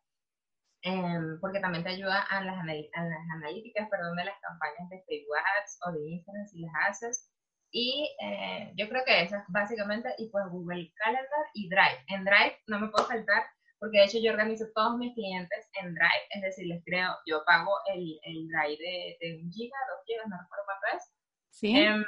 Porque 1.39 1.59
también 1.59 1.83
te 1.83 1.91
ayuda 1.91 2.21
a 2.23 2.43
las, 2.43 2.57
a 2.57 3.03
las 3.03 3.29
analíticas 3.35 3.87
perdón, 3.89 4.15
de 4.15 4.25
las 4.25 4.39
campañas 4.41 4.89
de 4.89 5.03
Facebook 5.07 5.37
Ads 5.37 5.79
o 5.85 5.91
de 5.91 6.09
Instagram 6.09 6.47
si 6.47 6.59
las 6.59 6.73
haces. 6.87 7.31
Y 7.71 8.09
eh, 8.21 8.73
yo 8.75 8.89
creo 8.89 9.03
que 9.05 9.21
esas 9.21 9.45
básicamente, 9.47 10.13
y 10.17 10.29
pues 10.29 10.43
Google 10.49 10.91
Calendar 10.95 11.45
y 11.53 11.69
Drive. 11.69 12.03
En 12.07 12.25
Drive 12.25 12.57
no 12.67 12.79
me 12.79 12.89
puedo 12.89 13.05
faltar 13.07 13.43
porque 13.81 13.97
de 13.97 14.03
hecho 14.05 14.19
yo 14.21 14.31
organizo 14.31 14.65
todos 14.75 14.95
mis 14.97 15.15
clientes 15.15 15.67
en 15.81 15.95
Drive, 15.95 16.25
es 16.29 16.41
decir, 16.43 16.67
les 16.67 16.85
creo, 16.85 17.17
yo 17.25 17.43
pago 17.47 17.71
el, 17.91 18.19
el 18.21 18.47
Drive 18.47 18.77
de, 18.77 19.17
de 19.19 19.41
un 19.41 19.51
giga, 19.51 19.75
dos 19.89 20.05
gigas, 20.05 20.27
no 20.27 20.37
recuerdo 20.39 20.65
cuánto 20.65 20.97
es. 20.97 21.11
Sí. 21.49 21.75
Em, 21.75 22.05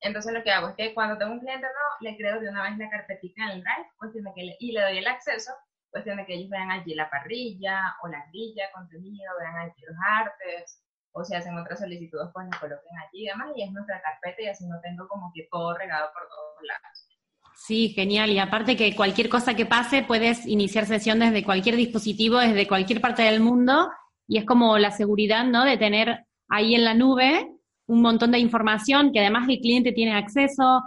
entonces 0.00 0.32
lo 0.32 0.42
que 0.42 0.50
hago 0.50 0.70
es 0.70 0.74
que 0.74 0.92
cuando 0.94 1.16
tengo 1.16 1.30
un 1.30 1.38
cliente 1.38 1.64
no, 1.64 2.08
le 2.08 2.16
creo 2.16 2.40
de 2.40 2.48
una 2.48 2.64
vez 2.64 2.76
la 2.76 2.90
carpetita 2.90 3.44
en 3.44 3.50
el 3.50 3.62
Drive, 3.62 3.88
pues 3.98 4.12
y 4.58 4.72
le 4.72 4.80
doy 4.80 4.98
el 4.98 5.06
acceso 5.06 5.52
cuestión 5.92 6.16
de 6.16 6.26
que 6.26 6.34
ellos 6.34 6.50
vean 6.50 6.70
allí 6.70 6.94
la 6.94 7.08
parrilla 7.10 7.94
o 8.02 8.08
la 8.08 8.24
grilla, 8.30 8.72
contenido, 8.74 9.32
vean 9.38 9.56
allí 9.58 9.82
los 9.86 9.96
artes, 10.04 10.82
o 11.12 11.22
si 11.22 11.34
hacen 11.34 11.56
otras 11.56 11.78
solicitudes, 11.78 12.28
pues 12.32 12.46
lo 12.46 12.58
coloquen 12.58 12.98
allí 12.98 13.24
y 13.24 13.26
demás, 13.26 13.50
y 13.54 13.62
es 13.62 13.70
nuestra 13.70 14.00
carpeta 14.00 14.42
y 14.42 14.48
así 14.48 14.66
no 14.66 14.80
tengo 14.80 15.06
como 15.06 15.30
que 15.34 15.46
todo 15.50 15.76
regado 15.76 16.10
por 16.14 16.22
todos 16.22 16.62
lados. 16.66 17.08
Sí, 17.54 17.90
genial. 17.90 18.30
Y 18.30 18.38
aparte 18.38 18.76
que 18.76 18.96
cualquier 18.96 19.28
cosa 19.28 19.54
que 19.54 19.66
pase, 19.66 20.02
puedes 20.02 20.46
iniciar 20.46 20.86
sesión 20.86 21.20
desde 21.20 21.44
cualquier 21.44 21.76
dispositivo, 21.76 22.38
desde 22.38 22.66
cualquier 22.66 23.00
parte 23.00 23.22
del 23.22 23.40
mundo, 23.40 23.90
y 24.26 24.38
es 24.38 24.46
como 24.46 24.78
la 24.78 24.90
seguridad, 24.90 25.44
¿no? 25.44 25.64
De 25.64 25.76
tener 25.76 26.26
ahí 26.48 26.74
en 26.74 26.84
la 26.84 26.94
nube 26.94 27.52
un 27.86 28.00
montón 28.00 28.32
de 28.32 28.38
información 28.38 29.12
que 29.12 29.20
además 29.20 29.46
el 29.48 29.58
cliente 29.60 29.92
tiene 29.92 30.14
acceso. 30.14 30.82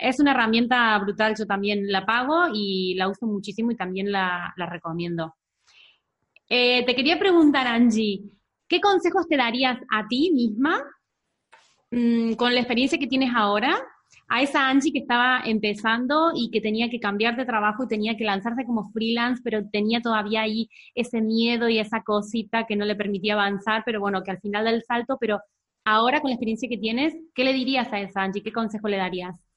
Es 0.00 0.20
una 0.20 0.32
herramienta 0.32 0.98
brutal, 0.98 1.34
yo 1.38 1.46
también 1.46 1.90
la 1.90 2.04
pago 2.04 2.48
y 2.52 2.94
la 2.96 3.08
uso 3.08 3.26
muchísimo 3.26 3.70
y 3.70 3.76
también 3.76 4.12
la, 4.12 4.52
recomiendo. 4.56 5.34
Eh, 6.48 6.84
te 6.84 6.94
quería 6.94 7.18
preguntar, 7.18 7.66
Angie, 7.66 8.22
¿qué 8.68 8.80
consejos 8.80 9.26
te 9.28 9.36
darías 9.36 9.78
a 9.90 10.06
ti 10.06 10.30
misma 10.34 10.82
mm, 11.90 12.34
con 12.34 12.52
la 12.54 12.60
experiencia 12.60 12.98
que 12.98 13.06
tienes 13.06 13.30
ahora 13.34 13.80
a 14.28 14.42
esa 14.42 14.68
Angie 14.68 14.92
que 14.92 15.00
estaba 15.00 15.42
empezando 15.44 16.32
y 16.34 16.50
que 16.50 16.60
tenía 16.60 16.88
que 16.88 17.00
cambiar 17.00 17.36
de 17.36 17.44
trabajo 17.44 17.84
y 17.84 17.88
tenía 17.88 18.16
que 18.16 18.24
lanzarse 18.24 18.64
como 18.64 18.90
freelance, 18.92 19.42
pero 19.42 19.68
tenía 19.70 20.00
todavía 20.00 20.42
ahí 20.42 20.68
ese 20.94 21.20
miedo 21.20 21.68
y 21.68 21.78
esa 21.78 22.02
cosita 22.02 22.64
que 22.66 22.76
no 22.76 22.84
le 22.84 22.96
permitía 22.96 23.34
avanzar, 23.34 23.82
pero 23.84 24.00
bueno, 24.00 24.22
que 24.22 24.30
al 24.30 24.40
final 24.40 24.64
del 24.64 24.82
salto, 24.84 25.16
pero 25.20 25.40
ahora 25.84 26.20
con 26.20 26.30
la 26.30 26.34
experiencia 26.34 26.68
que 26.68 26.78
tienes, 26.78 27.14
¿qué 27.34 27.44
le 27.44 27.52
dirías 27.52 27.92
a 27.92 28.00
esa 28.00 28.22
Angie? 28.22 28.42
¿Qué 28.42 28.52
consejo 28.52 28.88
le 28.88 28.98
darías? 28.98 29.49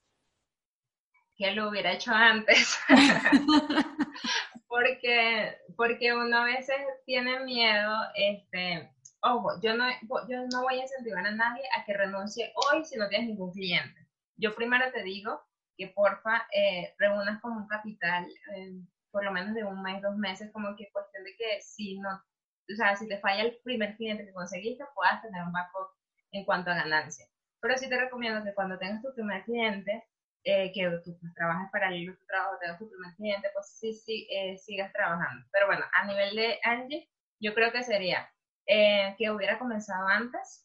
Que 1.36 1.50
lo 1.52 1.68
hubiera 1.68 1.92
hecho 1.92 2.12
antes. 2.12 2.78
porque, 4.68 5.56
porque 5.76 6.14
uno 6.14 6.38
a 6.38 6.44
veces 6.44 6.76
tiene 7.06 7.40
miedo, 7.40 7.92
este, 8.14 8.90
ojo, 9.20 9.60
yo 9.62 9.74
no, 9.74 9.86
yo 10.28 10.46
no 10.52 10.62
voy 10.62 10.78
a 10.78 10.82
incentivar 10.82 11.26
a 11.26 11.32
nadie 11.32 11.62
a 11.76 11.84
que 11.84 11.94
renuncie 11.94 12.52
hoy 12.54 12.84
si 12.84 12.96
no 12.96 13.08
tienes 13.08 13.28
ningún 13.28 13.52
cliente 13.52 14.04
yo 14.36 14.54
primero 14.54 14.90
te 14.92 15.02
digo 15.02 15.40
que 15.76 15.88
porfa 15.88 16.46
eh, 16.52 16.94
reúnas 16.98 17.40
como 17.40 17.60
un 17.60 17.66
capital, 17.66 18.26
eh, 18.54 18.72
por 19.10 19.24
lo 19.24 19.32
menos 19.32 19.54
de 19.54 19.64
un 19.64 19.82
mes, 19.82 20.02
dos 20.02 20.16
meses, 20.16 20.50
como 20.52 20.76
que 20.76 20.90
cuestión 20.92 21.24
de 21.24 21.36
que 21.36 21.60
si 21.62 21.98
no, 21.98 22.10
o 22.10 22.76
sea, 22.76 22.96
si 22.96 23.08
te 23.08 23.18
falla 23.18 23.42
el 23.42 23.58
primer 23.62 23.96
cliente 23.96 24.24
que 24.24 24.32
conseguiste, 24.32 24.84
puedas 24.94 25.22
tener 25.22 25.42
un 25.42 25.52
backup 25.52 25.88
en 26.32 26.44
cuanto 26.44 26.70
a 26.70 26.74
ganancia. 26.74 27.26
Pero 27.60 27.76
sí 27.76 27.88
te 27.88 27.98
recomiendo 27.98 28.44
que 28.44 28.54
cuando 28.54 28.78
tengas 28.78 29.02
tu 29.02 29.12
primer 29.14 29.44
cliente, 29.44 30.04
eh, 30.44 30.72
que 30.72 30.88
tú 31.04 31.18
pues, 31.18 31.34
trabajes 31.34 31.68
para 31.72 31.88
el 31.88 32.16
tu 32.16 32.26
trabajo, 32.26 32.58
tengas 32.60 32.78
tu 32.78 32.88
primer 32.88 33.14
cliente, 33.16 33.48
pues 33.52 33.78
sí, 33.78 33.92
sí, 33.92 34.28
eh, 34.30 34.56
sigas 34.58 34.92
trabajando. 34.92 35.46
Pero 35.52 35.66
bueno, 35.66 35.84
a 35.92 36.06
nivel 36.06 36.36
de 36.36 36.58
Angie, 36.62 37.08
yo 37.40 37.54
creo 37.54 37.72
que 37.72 37.82
sería 37.82 38.30
que 38.66 39.30
hubiera 39.30 39.58
comenzado 39.58 40.08
antes, 40.08 40.64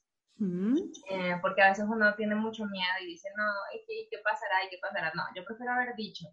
eh, 1.09 1.35
porque 1.41 1.61
a 1.61 1.69
veces 1.69 1.85
uno 1.87 2.15
tiene 2.15 2.35
mucho 2.35 2.65
miedo 2.65 2.93
y 3.01 3.07
dice, 3.07 3.29
no, 3.35 3.43
¿y 3.73 4.07
qué, 4.09 4.17
pasará? 4.23 4.63
¿Y 4.63 4.69
qué 4.69 4.77
pasará? 4.81 5.11
No, 5.13 5.23
yo 5.35 5.43
prefiero 5.43 5.73
haber 5.73 5.95
dicho, 5.95 6.25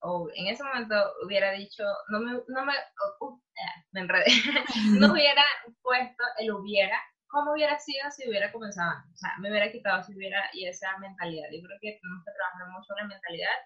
o 0.00 0.28
en 0.34 0.48
ese 0.48 0.62
momento 0.62 0.94
hubiera 1.24 1.52
dicho, 1.52 1.82
no 2.08 2.20
me, 2.20 2.32
no 2.48 2.64
me, 2.64 2.74
uh, 3.20 3.40
eh, 3.54 3.84
me 3.92 4.00
enredé, 4.00 4.26
no 5.00 5.12
hubiera 5.12 5.42
puesto 5.80 6.24
el 6.38 6.52
hubiera, 6.52 7.00
¿cómo 7.34 7.52
hubiera 7.52 7.78
sido 7.78 8.10
si 8.12 8.28
hubiera 8.28 8.52
comenzado? 8.52 9.02
O 9.12 9.16
sea, 9.16 9.30
me 9.40 9.50
hubiera 9.50 9.70
quitado 9.72 10.02
si 10.04 10.14
hubiera, 10.16 10.40
y 10.54 10.66
esa 10.66 10.96
mentalidad. 10.98 11.48
Yo 11.52 11.60
creo 11.66 11.78
que 11.82 11.98
tenemos 12.00 12.24
que 12.24 12.32
trabajar 12.32 12.68
mucho 12.72 12.94
la 12.94 13.06
mentalidad. 13.06 13.58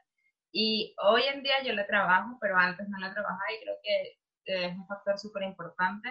Y 0.53 0.95
hoy 1.05 1.23
en 1.33 1.43
día 1.43 1.63
yo 1.65 1.75
la 1.75 1.87
trabajo, 1.87 2.39
pero 2.41 2.57
antes 2.57 2.89
no 2.89 2.99
la 2.99 3.13
trabajaba 3.13 3.53
y 3.53 3.63
creo 3.63 3.77
que 3.83 4.03
eh, 4.53 4.67
es 4.67 4.77
un 4.77 4.87
factor 4.87 5.19
súper 5.19 5.43
importante 5.45 6.09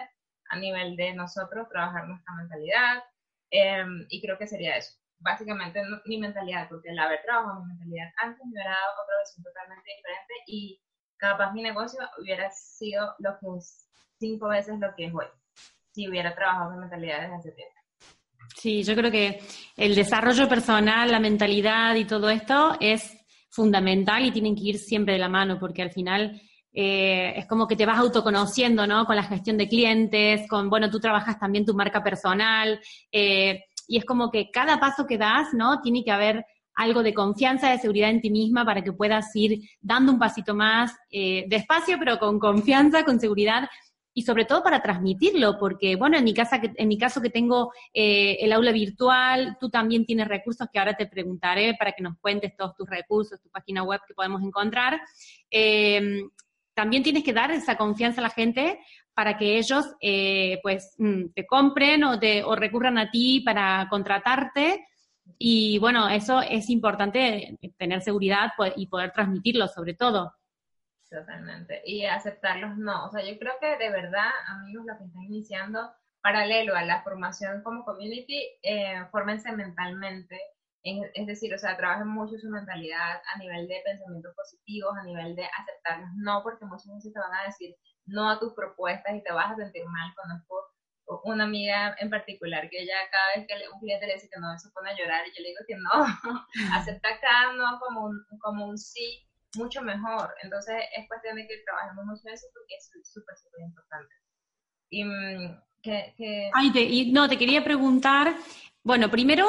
a 0.50 0.56
nivel 0.56 0.96
de 0.96 1.12
nosotros, 1.14 1.68
trabajar 1.68 2.06
nuestra 2.08 2.34
mentalidad, 2.34 3.02
Em, 3.50 4.06
y 4.10 4.20
creo 4.20 4.38
que 4.38 4.46
sería 4.46 4.76
eso. 4.76 4.94
Básicamente 5.18 5.82
mi 6.04 6.18
mentalidad, 6.18 6.68
porque 6.68 6.90
el 6.90 6.98
haber 6.98 7.22
trabajado 7.22 7.60
mi 7.60 7.68
mentalidad 7.68 8.12
antes 8.18 8.44
me 8.46 8.52
hubiera 8.52 8.70
dado 8.70 9.02
otra 9.02 9.16
versión 9.18 9.44
totalmente 9.44 9.90
diferente 9.96 10.34
y 10.46 10.80
capaz 11.16 11.52
mi 11.52 11.62
negocio 11.62 12.00
hubiera 12.20 12.50
sido 12.50 13.14
lo 13.18 13.38
que 13.40 13.58
es 13.58 13.88
cinco 14.18 14.48
veces 14.48 14.78
lo 14.78 14.94
que 14.94 15.06
es 15.06 15.14
hoy, 15.14 15.26
si 15.98 16.08
hubiera 16.08 16.32
trabajado 16.32 16.70
mi 16.70 16.78
mentalidad 16.78 17.22
desde 17.22 17.34
hace 17.34 17.50
tiempo. 17.50 17.74
Sí, 18.56 18.82
yo 18.84 18.94
creo 18.94 19.10
que 19.10 19.40
el 19.76 19.96
desarrollo 19.96 20.48
personal, 20.48 21.10
la 21.10 21.18
mentalidad 21.18 21.96
y 21.96 22.04
todo 22.04 22.30
esto 22.30 22.76
es 22.78 23.16
fundamental 23.50 24.24
y 24.24 24.30
tienen 24.30 24.54
que 24.54 24.62
ir 24.62 24.78
siempre 24.78 25.14
de 25.14 25.18
la 25.18 25.28
mano, 25.28 25.58
porque 25.58 25.82
al 25.82 25.90
final 25.90 26.40
eh, 26.72 27.32
es 27.36 27.46
como 27.46 27.66
que 27.66 27.74
te 27.74 27.84
vas 27.84 27.98
autoconociendo, 27.98 28.86
¿no? 28.86 29.06
Con 29.06 29.16
la 29.16 29.24
gestión 29.24 29.56
de 29.58 29.68
clientes, 29.68 30.48
con, 30.48 30.70
bueno, 30.70 30.88
tú 30.88 31.00
trabajas 31.00 31.36
también 31.36 31.64
tu 31.64 31.74
marca 31.74 32.02
personal, 32.02 32.80
eh, 33.10 33.64
y 33.88 33.96
es 33.96 34.04
como 34.04 34.30
que 34.30 34.50
cada 34.52 34.78
paso 34.78 35.04
que 35.04 35.18
das, 35.18 35.48
¿no? 35.52 35.80
Tiene 35.80 36.04
que 36.04 36.12
haber 36.12 36.46
algo 36.76 37.02
de 37.02 37.12
confianza, 37.12 37.70
de 37.70 37.78
seguridad 37.78 38.10
en 38.10 38.20
ti 38.20 38.30
misma 38.30 38.64
para 38.64 38.82
que 38.82 38.92
puedas 38.92 39.34
ir 39.34 39.68
dando 39.80 40.12
un 40.12 40.18
pasito 40.20 40.54
más, 40.54 40.96
eh, 41.10 41.44
despacio, 41.48 41.96
pero 41.98 42.20
con 42.20 42.38
confianza, 42.38 43.04
con 43.04 43.18
seguridad, 43.18 43.68
y 44.18 44.22
sobre 44.22 44.44
todo 44.44 44.62
para 44.62 44.82
transmitirlo, 44.82 45.58
porque, 45.58 45.96
bueno, 45.96 46.16
en 46.16 46.24
mi, 46.24 46.34
casa, 46.34 46.60
en 46.62 46.88
mi 46.88 46.98
caso 46.98 47.20
que 47.20 47.30
tengo 47.30 47.72
el 47.92 48.52
aula 48.52 48.72
virtual, 48.72 49.56
tú 49.60 49.70
también 49.70 50.04
tienes 50.04 50.28
recursos 50.28 50.68
que 50.72 50.78
ahora 50.78 50.96
te 50.96 51.06
preguntaré 51.06 51.74
para 51.74 51.92
que 51.92 52.02
nos 52.02 52.18
cuentes 52.18 52.56
todos 52.56 52.74
tus 52.76 52.88
recursos, 52.88 53.40
tu 53.40 53.48
página 53.50 53.82
web 53.82 54.00
que 54.06 54.14
podemos 54.14 54.42
encontrar 54.42 55.00
también 56.78 57.02
tienes 57.02 57.24
que 57.24 57.32
dar 57.32 57.50
esa 57.50 57.76
confianza 57.76 58.20
a 58.20 58.22
la 58.22 58.30
gente 58.30 58.78
para 59.12 59.36
que 59.36 59.58
ellos 59.58 59.84
eh, 60.00 60.60
pues 60.62 60.94
mm, 60.98 61.30
te 61.34 61.44
compren 61.44 62.04
o, 62.04 62.20
te, 62.20 62.44
o 62.44 62.54
recurran 62.54 62.98
a 62.98 63.10
ti 63.10 63.40
para 63.40 63.88
contratarte. 63.90 64.86
Y 65.38 65.78
bueno, 65.78 66.08
eso 66.08 66.40
es 66.40 66.70
importante, 66.70 67.58
tener 67.76 68.00
seguridad 68.00 68.52
y 68.76 68.86
poder 68.86 69.10
transmitirlo 69.10 69.66
sobre 69.66 69.94
todo. 69.94 70.34
Totalmente. 71.10 71.82
Y 71.84 72.04
aceptarlos 72.04 72.76
no. 72.76 73.06
O 73.06 73.10
sea, 73.10 73.22
yo 73.24 73.38
creo 73.38 73.54
que 73.60 73.76
de 73.76 73.90
verdad, 73.90 74.30
amigos, 74.48 74.84
los 74.86 74.98
que 74.98 75.04
están 75.04 75.22
iniciando, 75.22 75.92
paralelo 76.22 76.74
a 76.74 76.84
la 76.84 77.02
formación 77.02 77.62
como 77.62 77.84
community, 77.84 78.46
eh, 78.62 79.06
fórmense 79.10 79.50
mentalmente 79.52 80.38
es 80.82 81.26
decir, 81.26 81.52
o 81.54 81.58
sea, 81.58 81.76
trabajen 81.76 82.08
mucho 82.08 82.38
su 82.38 82.48
mentalidad 82.48 83.20
a 83.34 83.38
nivel 83.38 83.66
de 83.68 83.82
pensamientos 83.84 84.34
positivos, 84.34 84.96
a 84.96 85.04
nivel 85.04 85.34
de 85.34 85.44
aceptarlos, 85.44 86.08
no 86.16 86.42
porque 86.42 86.64
muchas 86.64 86.94
veces 86.94 87.12
te 87.12 87.18
van 87.18 87.34
a 87.34 87.44
decir 87.44 87.74
no 88.06 88.30
a 88.30 88.38
tus 88.38 88.54
propuestas 88.54 89.14
y 89.14 89.22
te 89.22 89.32
vas 89.32 89.52
a 89.52 89.56
sentir 89.56 89.84
mal. 89.86 90.14
Conozco 90.14 90.64
una 91.24 91.44
amiga 91.44 91.94
en 91.98 92.10
particular 92.10 92.68
que 92.70 92.82
ella 92.82 92.94
cada 93.10 93.36
vez 93.36 93.46
que 93.46 93.68
un 93.68 93.80
cliente 93.80 94.06
le 94.06 94.14
dice 94.14 94.30
que 94.32 94.40
no, 94.40 94.58
se 94.58 94.70
pone 94.70 94.90
a 94.90 94.96
llorar 94.96 95.26
y 95.26 95.36
yo 95.36 95.42
le 95.42 95.48
digo 95.48 95.60
que 95.66 95.76
no, 95.76 95.90
acepta 96.74 97.20
cada 97.20 97.52
no 97.52 97.78
como 97.80 98.06
un, 98.06 98.24
como 98.40 98.66
un 98.66 98.78
sí 98.78 99.27
mucho 99.56 99.82
mejor. 99.82 100.34
Entonces 100.42 100.76
es 100.96 101.08
cuestión 101.08 101.36
de 101.36 101.46
que 101.46 101.62
trabajemos 101.64 102.04
mucho 102.04 102.22
eso 102.32 102.46
porque 102.52 102.74
es 102.76 102.90
súper, 103.12 103.36
súper 103.36 103.60
importante. 103.62 104.14
Y 104.90 105.04
mm, 105.04 105.60
que... 105.82 106.50
Ay, 106.54 106.72
y, 106.74 107.12
no, 107.12 107.28
te 107.28 107.38
quería 107.38 107.62
preguntar, 107.62 108.34
bueno, 108.82 109.10
primero 109.10 109.46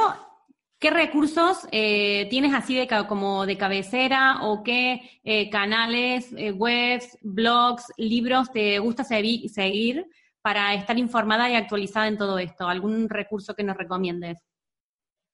¿Qué 0.79 0.91
recursos 0.91 1.67
eh, 1.73 2.27
tienes 2.29 2.53
así 2.53 2.73
de 2.73 2.88
como 3.05 3.45
de 3.45 3.57
cabecera 3.57 4.43
o 4.43 4.63
qué 4.63 5.19
eh, 5.25 5.49
canales, 5.49 6.33
eh, 6.38 6.53
webs, 6.53 7.17
blogs, 7.21 7.91
libros 7.97 8.49
te 8.53 8.79
gusta 8.79 9.03
seguir 9.03 10.07
para 10.41 10.73
estar 10.73 10.97
informada 10.97 11.49
y 11.49 11.55
actualizada 11.55 12.07
en 12.07 12.17
todo 12.17 12.39
esto? 12.39 12.65
¿Algún 12.65 13.09
recurso 13.09 13.55
que 13.55 13.63
nos 13.63 13.75
recomiendes? 13.75 14.38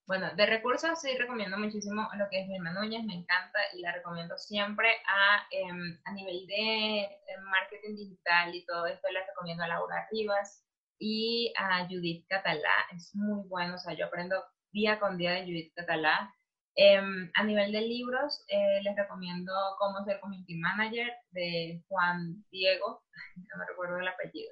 Bueno, 0.08 0.30
de 0.36 0.46
recursos 0.46 1.02
sí 1.02 1.18
recomiendo 1.18 1.58
muchísimo 1.58 2.08
lo 2.16 2.30
que 2.30 2.42
es 2.42 2.48
Vilma 2.48 2.72
Núñez, 2.74 3.04
me 3.06 3.16
encanta 3.16 3.60
y 3.74 3.82
la 3.82 3.92
recomiendo 3.92 4.38
siempre 4.38 4.88
a, 5.08 5.48
em, 5.50 6.00
a 6.06 6.12
nivel 6.14 6.46
de 6.46 7.10
marketing 7.42 7.96
digital 7.96 8.54
y 8.54 8.64
todo 8.66 8.86
esto, 8.86 9.08
le 9.12 9.26
recomiendo 9.26 9.64
a 9.64 9.68
Laura 9.68 10.08
Rivas 10.12 10.64
y 11.00 11.52
a 11.58 11.88
Judith 11.88 12.26
Catalá, 12.30 12.74
es 12.96 13.16
muy 13.16 13.48
bueno, 13.48 13.76
o 13.76 13.78
sea, 13.80 13.94
yo 13.94 14.06
aprendo 14.06 14.44
día 14.72 15.00
con 15.00 15.18
día 15.18 15.32
de 15.32 15.44
Judith 15.44 15.74
Catalá. 15.76 16.34
Em, 16.76 17.32
a 17.36 17.44
nivel 17.44 17.72
de 17.72 17.82
libros, 17.82 18.44
eh, 18.50 18.82
les 18.84 18.96
recomiendo 18.96 19.54
Cómo 19.80 20.04
ser 20.06 20.20
community 20.20 20.56
manager 20.56 21.12
de 21.32 21.82
Juan 21.88 22.44
Diego, 22.52 23.04
no 23.38 23.58
me 23.58 23.66
recuerdo 23.66 24.00
el 24.00 24.08
apellido. 24.08 24.52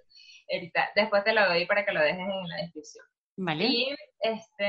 Ahorita, 0.52 0.92
después 0.96 1.24
te 1.24 1.34
lo 1.34 1.46
doy 1.48 1.66
para 1.68 1.86
que 1.86 1.92
lo 1.92 2.02
dejes 2.02 2.20
en 2.20 2.50
la 2.50 2.58
descripción. 2.58 3.06
Vale. 3.36 3.66
Y 3.66 3.96
este, 4.20 4.66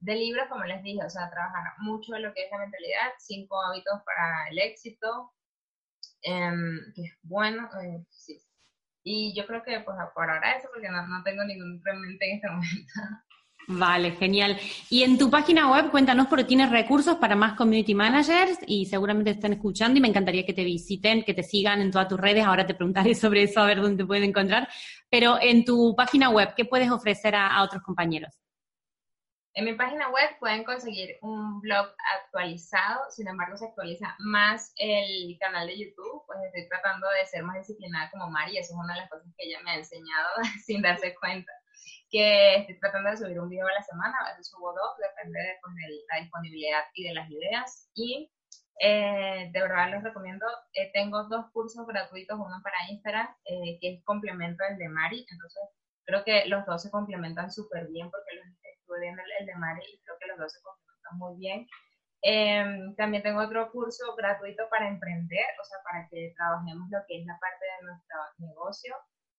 de 0.00 0.14
libros, 0.14 0.46
como 0.48 0.64
les 0.64 0.82
dije, 0.82 1.04
o 1.04 1.10
sea, 1.10 1.30
trabajar 1.30 1.74
mucho 1.78 2.14
en 2.14 2.22
lo 2.22 2.32
que 2.32 2.44
es 2.44 2.50
la 2.50 2.58
mentalidad, 2.58 3.12
cinco 3.18 3.60
hábitos 3.60 4.00
para 4.04 4.48
el 4.48 4.58
éxito, 4.58 5.32
em, 6.22 6.78
que 6.94 7.02
es 7.02 7.12
bueno, 7.22 7.68
eh, 7.82 8.04
sí. 8.10 8.40
Y 9.02 9.34
yo 9.34 9.46
creo 9.46 9.62
que 9.62 9.80
pues 9.80 9.96
por 10.14 10.30
ahora 10.30 10.56
eso, 10.56 10.68
porque 10.72 10.88
no, 10.88 11.06
no 11.06 11.22
tengo 11.24 11.42
ningún 11.44 11.80
realmente 11.84 12.28
en 12.28 12.36
este 12.36 12.48
momento. 12.48 12.92
Vale, 13.72 14.12
genial. 14.12 14.58
Y 14.88 15.04
en 15.04 15.16
tu 15.16 15.30
página 15.30 15.70
web, 15.70 15.90
cuéntanos 15.90 16.26
porque 16.26 16.44
tienes 16.44 16.70
recursos 16.70 17.16
para 17.16 17.36
más 17.36 17.54
community 17.54 17.94
managers 17.94 18.58
y 18.66 18.86
seguramente 18.86 19.30
están 19.30 19.52
escuchando 19.52 19.96
y 19.96 20.00
me 20.00 20.08
encantaría 20.08 20.44
que 20.44 20.52
te 20.52 20.64
visiten, 20.64 21.22
que 21.22 21.34
te 21.34 21.44
sigan 21.44 21.80
en 21.80 21.92
todas 21.92 22.08
tus 22.08 22.18
redes. 22.18 22.44
Ahora 22.44 22.66
te 22.66 22.74
preguntaré 22.74 23.14
sobre 23.14 23.44
eso, 23.44 23.60
a 23.60 23.66
ver 23.66 23.80
dónde 23.80 24.02
te 24.02 24.06
pueden 24.06 24.24
encontrar. 24.24 24.68
Pero 25.10 25.38
en 25.40 25.64
tu 25.64 25.94
página 25.96 26.30
web, 26.30 26.54
¿qué 26.56 26.64
puedes 26.64 26.90
ofrecer 26.90 27.34
a, 27.34 27.62
otros 27.62 27.82
compañeros? 27.82 28.32
En 29.54 29.64
mi 29.64 29.74
página 29.74 30.08
web 30.10 30.30
pueden 30.38 30.62
conseguir 30.62 31.18
un 31.22 31.60
blog 31.60 31.88
actualizado, 32.16 33.00
sin 33.10 33.26
embargo 33.26 33.56
se 33.56 33.66
actualiza 33.66 34.14
más 34.20 34.72
el 34.76 35.36
canal 35.40 35.66
de 35.66 35.76
YouTube, 35.76 36.22
pues 36.26 36.38
estoy 36.46 36.68
tratando 36.68 37.08
de 37.10 37.26
ser 37.26 37.42
más 37.42 37.56
disciplinada 37.56 38.08
como 38.12 38.30
Mari, 38.30 38.58
eso 38.58 38.72
es 38.72 38.78
una 38.78 38.94
de 38.94 39.00
las 39.00 39.10
cosas 39.10 39.26
que 39.36 39.48
ella 39.48 39.58
me 39.64 39.72
ha 39.72 39.78
enseñado 39.78 40.28
sin 40.64 40.82
darse 40.82 41.16
cuenta 41.16 41.52
que 42.10 42.56
estoy 42.56 42.78
tratando 42.78 43.10
de 43.10 43.16
subir 43.16 43.40
un 43.40 43.48
video 43.48 43.66
a 43.66 43.72
la 43.72 43.82
semana, 43.82 44.14
a 44.20 44.30
veces 44.30 44.48
subo 44.48 44.72
dos, 44.72 44.96
depende 44.98 45.38
pues, 45.62 45.74
de, 45.74 46.04
la 46.10 46.20
disponibilidad 46.20 46.82
y 46.94 47.04
de 47.04 47.14
las 47.14 47.30
ideas. 47.30 47.88
Y 47.94 48.30
eh, 48.80 49.50
de 49.52 49.60
verdad 49.60 49.90
les 49.90 50.02
recomiendo, 50.02 50.46
eh, 50.72 50.90
tengo 50.92 51.24
dos 51.24 51.46
cursos 51.52 51.86
gratuitos, 51.86 52.38
uno 52.38 52.60
para 52.62 52.90
Instagram, 52.90 53.28
eh, 53.44 53.78
que 53.80 53.94
es 53.94 54.04
complemento 54.04 54.64
del 54.64 54.78
de 54.78 54.88
Mari, 54.88 55.26
entonces 55.30 55.62
creo 56.06 56.24
que 56.24 56.46
los 56.46 56.64
dos 56.66 56.82
se 56.82 56.90
complementan 56.90 57.50
súper 57.50 57.88
bien 57.88 58.10
porque 58.10 58.36
los 58.36 58.46
estuve 58.46 59.00
viendo 59.00 59.22
el, 59.38 59.46
de 59.46 59.54
Mari 59.56 59.82
y 59.84 60.00
creo 60.00 60.16
que 60.18 60.26
los 60.28 60.38
dos 60.38 60.52
se 60.52 60.62
complementan 60.62 61.18
muy 61.18 61.38
bien. 61.38 61.66
Em, 62.22 62.94
también 62.96 63.22
tengo 63.22 63.40
otro 63.40 63.70
curso 63.70 64.14
gratuito 64.16 64.64
para 64.70 64.88
emprender, 64.88 65.46
o 65.60 65.64
sea, 65.64 65.78
para 65.84 66.08
que 66.08 66.32
trabajemos 66.36 66.88
lo 66.90 66.98
que 67.06 67.20
es 67.20 67.26
la 67.26 67.38
parte 67.38 67.64
de 67.64 67.86
nuestro 67.86 68.16
negocio. 68.38 68.94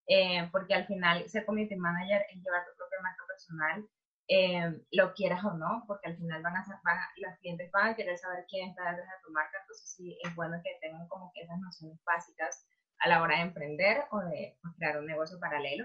Eh, 0.07 0.49
porque 0.51 0.73
al 0.73 0.85
final 0.87 1.27
ser 1.29 1.45
community 1.45 1.75
manager 1.75 2.25
es 2.29 2.43
llevar 2.43 2.65
tu 2.65 2.75
propia 2.75 2.99
marca 3.01 3.23
personal, 3.27 3.87
eh, 4.33 4.81
lo 4.91 5.13
quieras 5.13 5.43
o 5.43 5.51
no, 5.55 5.83
porque 5.85 6.07
al 6.07 6.15
final 6.15 6.41
van 6.41 6.55
a, 6.55 6.63
van 6.85 6.97
los 7.17 7.37
clientes 7.39 7.69
van 7.69 7.89
a 7.89 7.95
querer 7.97 8.17
saber 8.17 8.45
quién 8.47 8.69
está 8.69 8.91
detrás 8.91 9.09
de 9.09 9.27
tu 9.27 9.33
marca, 9.33 9.57
entonces 9.59 9.93
sí 9.93 10.17
es 10.23 10.33
bueno 10.35 10.55
que 10.63 10.77
tengan 10.79 11.05
como 11.09 11.33
que 11.33 11.41
esas 11.41 11.59
nociones 11.59 11.99
básicas 12.05 12.65
a 12.99 13.09
la 13.09 13.21
hora 13.21 13.35
de 13.35 13.41
emprender 13.41 14.05
o 14.09 14.19
de 14.21 14.57
crear 14.77 14.99
un 14.99 15.05
negocio 15.05 15.37
paralelo. 15.37 15.83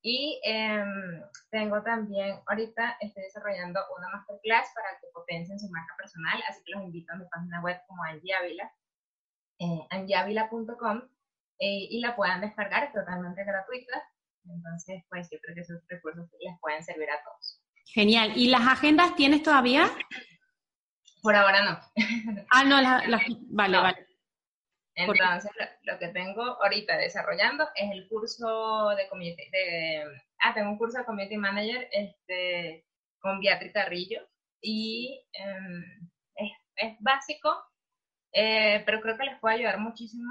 Y 0.00 0.40
em, 0.44 1.22
tengo 1.50 1.82
también, 1.82 2.40
ahorita 2.46 2.96
estoy 3.00 3.24
desarrollando 3.24 3.80
una 3.98 4.08
masterclass 4.08 4.72
para 4.74 4.88
que 4.98 5.08
potencien 5.12 5.60
su 5.60 5.68
marca 5.68 5.94
personal, 5.98 6.42
así 6.48 6.62
que 6.64 6.72
los 6.72 6.84
invito 6.84 7.12
a 7.12 7.16
mi 7.16 7.26
página 7.26 7.60
web 7.62 7.78
como 7.86 8.02
eh, 8.06 9.86
angiavila.com 9.90 11.02
eh, 11.58 11.86
y 11.90 12.00
la 12.00 12.16
puedan 12.16 12.40
descargar, 12.40 12.84
es 12.84 12.92
totalmente 12.94 13.44
gratuita. 13.44 14.02
Entonces, 14.46 15.04
pues 15.10 15.28
yo 15.30 15.38
creo 15.42 15.54
que 15.54 15.60
esos 15.60 15.82
recursos 15.86 16.30
les 16.40 16.58
pueden 16.60 16.82
servir 16.82 17.10
a 17.10 17.22
todos. 17.22 17.63
Genial. 17.84 18.32
¿Y 18.36 18.48
las 18.48 18.66
agendas 18.66 19.14
tienes 19.16 19.42
todavía? 19.42 19.90
Por 21.22 21.34
ahora 21.34 21.62
no. 21.64 21.80
Ah, 22.50 22.64
no, 22.64 22.80
las... 22.80 23.04
vale, 23.48 23.78
vale. 23.78 24.06
Entonces, 24.96 25.50
lo, 25.82 25.98
que 25.98 26.08
tengo 26.08 26.42
ahorita 26.62 26.96
desarrollando 26.96 27.68
es 27.74 27.90
el 27.90 28.08
curso 28.08 28.90
de 28.90 29.08
community, 29.08 29.50
de, 29.50 30.04
ah, 30.40 30.54
tengo 30.54 30.70
un 30.70 30.78
curso 30.78 30.98
de 30.98 31.04
community 31.04 31.36
manager 31.36 31.88
este, 31.90 32.86
con 33.18 33.40
Beatriz 33.40 33.72
Carrillo 33.72 34.20
y 34.60 35.20
em, 35.32 36.10
es, 36.36 36.52
es, 36.76 36.96
básico, 37.00 37.50
eh, 38.32 38.84
pero 38.86 39.00
creo 39.00 39.16
que 39.18 39.24
les 39.24 39.38
puede 39.40 39.56
ayudar 39.56 39.78
muchísimo 39.78 40.30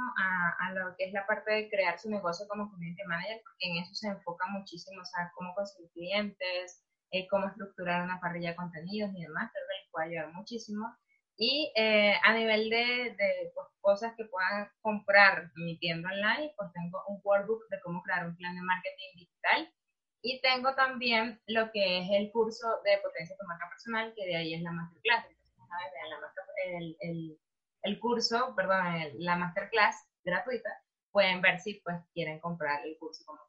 a, 0.59 0.71
lo 0.73 0.95
que 0.97 1.05
es 1.05 1.13
la 1.13 1.27
parte 1.27 1.51
de 1.51 1.69
crear 1.69 1.99
su 1.99 2.09
negocio 2.09 2.47
como 2.47 2.69
community 2.71 3.03
manager, 3.05 3.41
porque 3.43 3.69
en 3.69 3.83
eso 3.83 3.93
se 3.95 4.07
enfoca 4.07 4.45
muchísimo, 4.47 5.01
o 5.01 5.05
sea, 5.05 5.29
cómo 5.35 5.53
conseguir 5.55 5.91
clientes, 5.91 6.83
eh, 7.13 7.27
cómo 7.29 7.47
estructurar 7.47 8.03
una 8.03 8.19
parrilla 8.19 8.49
de 8.49 8.55
contenidos 8.57 9.11
y 9.15 9.21
demás, 9.21 9.51
creo 9.53 9.65
que 9.67 9.81
les 9.81 9.91
puede 9.91 10.07
ayudar 10.07 10.33
muchísimo. 10.33 10.93
Y 11.37 11.71
eh, 11.75 12.15
a 12.23 12.33
nivel 12.33 12.69
de, 12.69 13.15
de 13.17 13.51
pues, 13.55 13.67
cosas 13.79 14.13
que 14.17 14.25
puedan 14.25 14.69
comprar 14.81 15.51
en 15.55 15.65
mi 15.65 15.77
tienda 15.77 16.09
online, 16.11 16.53
pues 16.57 16.71
tengo 16.73 17.01
un 17.07 17.21
workbook 17.23 17.69
de 17.69 17.79
cómo 17.81 18.03
crear 18.03 18.27
un 18.27 18.35
plan 18.35 18.55
de 18.55 18.61
marketing 18.61 19.15
digital. 19.15 19.73
Y 20.21 20.41
tengo 20.41 20.75
también 20.75 21.41
lo 21.47 21.71
que 21.71 21.99
es 21.99 22.07
el 22.11 22.31
curso 22.31 22.67
de 22.83 22.97
potencia 23.01 23.35
de 23.39 23.47
marca 23.47 23.69
personal, 23.69 24.13
que 24.15 24.25
de 24.25 24.35
ahí 24.35 24.53
es 24.53 24.61
la 24.61 24.71
masterclass. 24.71 25.25
Entonces, 25.25 25.69
la 26.09 26.77
el, 26.77 26.97
el 27.01 27.39
el 27.83 27.99
curso, 27.99 28.53
perdón, 28.55 28.81
la 29.19 29.35
masterclass 29.35 30.07
gratuita, 30.23 30.69
pueden 31.11 31.41
ver 31.41 31.59
si 31.59 31.75
pues 31.83 31.97
quieren 32.13 32.39
comprar 32.39 32.85
el 32.85 32.97
curso 32.97 33.23
como 33.25 33.39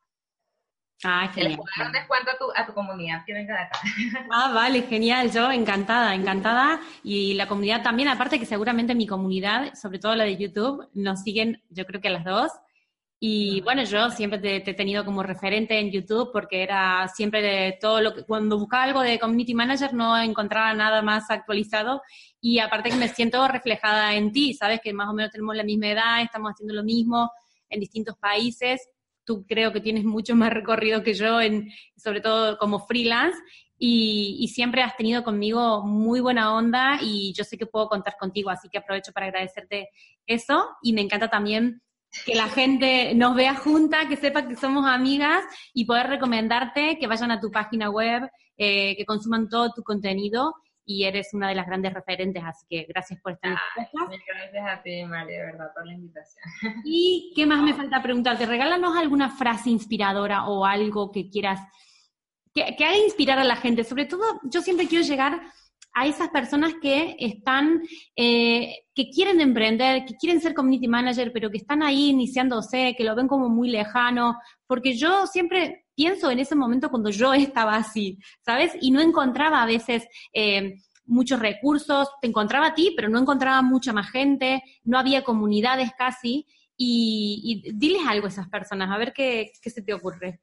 Ah, 1.04 1.30
genial. 1.34 1.50
Les 1.52 1.78
dar 1.78 1.86
un 1.86 1.92
descuento 1.92 2.30
a 2.30 2.38
tu, 2.38 2.44
a 2.56 2.66
tu 2.66 2.72
comunidad 2.72 3.24
que 3.26 3.34
venga 3.34 3.54
de 3.54 3.60
acá. 3.60 3.78
Ah, 4.32 4.52
vale, 4.54 4.82
genial. 4.82 5.30
Yo 5.30 5.52
encantada, 5.52 6.14
encantada. 6.14 6.80
Y 7.02 7.34
la 7.34 7.46
comunidad 7.46 7.82
también, 7.82 8.08
aparte 8.08 8.38
que 8.38 8.46
seguramente 8.46 8.94
mi 8.94 9.06
comunidad, 9.06 9.74
sobre 9.74 9.98
todo 9.98 10.14
la 10.14 10.24
de 10.24 10.36
YouTube, 10.36 10.88
nos 10.94 11.22
siguen, 11.22 11.62
yo 11.68 11.84
creo 11.84 12.00
que 12.00 12.08
las 12.08 12.24
dos. 12.24 12.50
Y 13.20 13.60
bueno, 13.62 13.84
yo 13.84 14.10
siempre 14.10 14.38
te, 14.38 14.56
he 14.70 14.74
tenido 14.74 15.04
como 15.04 15.22
referente 15.22 15.78
en 15.78 15.90
YouTube 15.90 16.30
porque 16.32 16.62
era 16.62 17.08
siempre 17.08 17.40
de 17.40 17.78
todo 17.80 18.00
lo 18.00 18.14
que, 18.14 18.24
cuando 18.24 18.58
buscaba 18.58 18.82
algo 18.82 19.00
de 19.00 19.18
Community 19.18 19.54
Manager 19.54 19.94
no 19.94 20.18
encontraba 20.18 20.74
nada 20.74 21.00
más 21.00 21.30
actualizado 21.30 22.02
y 22.40 22.58
aparte 22.58 22.90
que 22.90 22.96
me 22.96 23.08
siento 23.08 23.46
reflejada 23.48 24.14
en 24.14 24.30
ti, 24.32 24.52
sabes 24.52 24.80
que 24.82 24.92
más 24.92 25.08
o 25.08 25.14
menos 25.14 25.32
tenemos 25.32 25.56
la 25.56 25.62
misma 25.64 25.86
edad, 25.88 26.22
estamos 26.22 26.52
haciendo 26.52 26.74
lo 26.74 26.84
mismo 26.84 27.30
en 27.70 27.80
distintos 27.80 28.18
países, 28.18 28.86
tú 29.24 29.44
creo 29.46 29.72
que 29.72 29.80
tienes 29.80 30.04
mucho 30.04 30.34
más 30.34 30.52
recorrido 30.52 31.02
que 31.02 31.14
yo, 31.14 31.40
en, 31.40 31.70
sobre 31.96 32.20
todo 32.20 32.58
como 32.58 32.87
freelance, 32.87 33.38
y, 33.78 34.48
siempre 34.48 34.82
has 34.82 34.96
tenido 34.96 35.24
conmigo 35.24 35.82
muy 35.84 36.20
buena 36.20 36.54
onda 36.54 36.98
y 37.02 37.32
yo 37.37 37.44
sé 37.44 37.58
que 37.58 37.66
puedo 37.66 37.88
contar 37.88 38.16
contigo, 38.18 38.50
así 38.50 38.68
que 38.68 38.78
aprovecho 38.78 39.12
para 39.12 39.26
agradecerte 39.26 39.88
eso. 40.26 40.68
Y 40.82 40.92
me 40.92 41.00
encanta 41.00 41.28
también 41.28 41.82
que 42.24 42.34
la 42.34 42.48
gente 42.48 43.14
nos 43.14 43.34
vea 43.34 43.54
junta, 43.54 44.08
que 44.08 44.16
sepa 44.16 44.46
que 44.46 44.56
somos 44.56 44.87
amigas 44.87 45.44
y 45.72 45.84
poder 45.84 46.06
recomendarte 46.06 46.98
que 46.98 47.06
vayan 47.06 47.32
a 47.32 47.40
tu 47.40 47.50
página 47.50 47.90
web, 47.90 48.30
eh, 48.56 48.96
que 48.96 49.04
consuman 49.04 49.48
todo 49.48 49.72
tu 49.74 49.82
contenido 49.82 50.54
y 50.86 51.04
eres 51.04 51.32
una 51.32 51.48
de 51.48 51.54
las 51.54 51.66
grandes 51.66 51.92
referentes, 51.94 52.42
así 52.44 52.66
que 52.68 52.84
gracias 52.88 53.20
por 53.20 53.32
estar 53.32 53.52
ah, 53.52 53.84
Gracias 54.26 54.66
a 54.66 54.82
ti, 54.82 55.04
María, 55.04 55.38
de 55.38 55.46
verdad, 55.46 55.72
por 55.74 55.86
la 55.86 55.94
invitación. 55.94 56.44
¿Y 56.84 57.32
qué 57.34 57.46
más 57.46 57.62
me 57.62 57.74
falta 57.74 58.02
preguntarte? 58.02 58.46
Regálanos 58.46 58.96
alguna 58.96 59.30
frase 59.30 59.70
inspiradora 59.70 60.46
o 60.46 60.64
algo 60.64 61.10
que 61.10 61.28
quieras, 61.30 61.60
que, 62.52 62.74
que 62.76 62.84
haga 62.84 62.96
inspirar 62.98 63.38
a 63.38 63.44
la 63.44 63.56
gente. 63.56 63.84
Sobre 63.84 64.06
todo, 64.06 64.40
yo 64.44 64.60
siempre 64.60 64.86
quiero 64.86 65.04
llegar 65.04 65.40
a 65.94 66.06
esas 66.06 66.28
personas 66.28 66.74
que 66.82 67.16
están, 67.18 67.82
eh, 68.16 68.80
que 68.94 69.10
quieren 69.10 69.40
emprender, 69.40 70.04
que 70.04 70.16
quieren 70.16 70.40
ser 70.40 70.52
community 70.52 70.88
manager, 70.88 71.32
pero 71.32 71.50
que 71.50 71.58
están 71.58 71.82
ahí 71.84 72.10
iniciándose, 72.10 72.94
que 72.98 73.04
lo 73.04 73.14
ven 73.14 73.28
como 73.28 73.48
muy 73.48 73.70
lejano, 73.70 74.36
porque 74.66 74.94
yo 74.94 75.26
siempre 75.28 75.83
pienso 75.94 76.30
en 76.30 76.38
ese 76.38 76.54
momento 76.54 76.90
cuando 76.90 77.11
yo 77.11 77.33
estaba 77.35 77.76
así, 77.76 78.18
¿sabes? 78.44 78.76
Y 78.80 78.90
no 78.90 79.00
encontraba 79.00 79.62
a 79.62 79.66
veces 79.66 80.07
eh, 80.33 80.76
muchos 81.07 81.40
recursos, 81.40 82.09
te 82.20 82.28
encontraba 82.28 82.68
a 82.68 82.74
ti, 82.74 82.92
pero 82.96 83.09
no 83.09 83.18
encontraba 83.18 83.62
mucha 83.62 83.92
más 83.92 84.11
gente, 84.11 84.62
no 84.85 84.98
había 84.98 85.22
comunidades 85.22 85.92
casi, 85.96 86.46
y, 86.76 87.72
diles 87.74 88.02
algo 88.07 88.26
a 88.26 88.30
esas 88.30 88.48
personas, 88.48 88.90
a 88.90 88.98
ver 88.98 89.12
qué, 89.12 89.52
se 89.62 89.83
te 89.83 89.94
ocurre. 89.94 90.40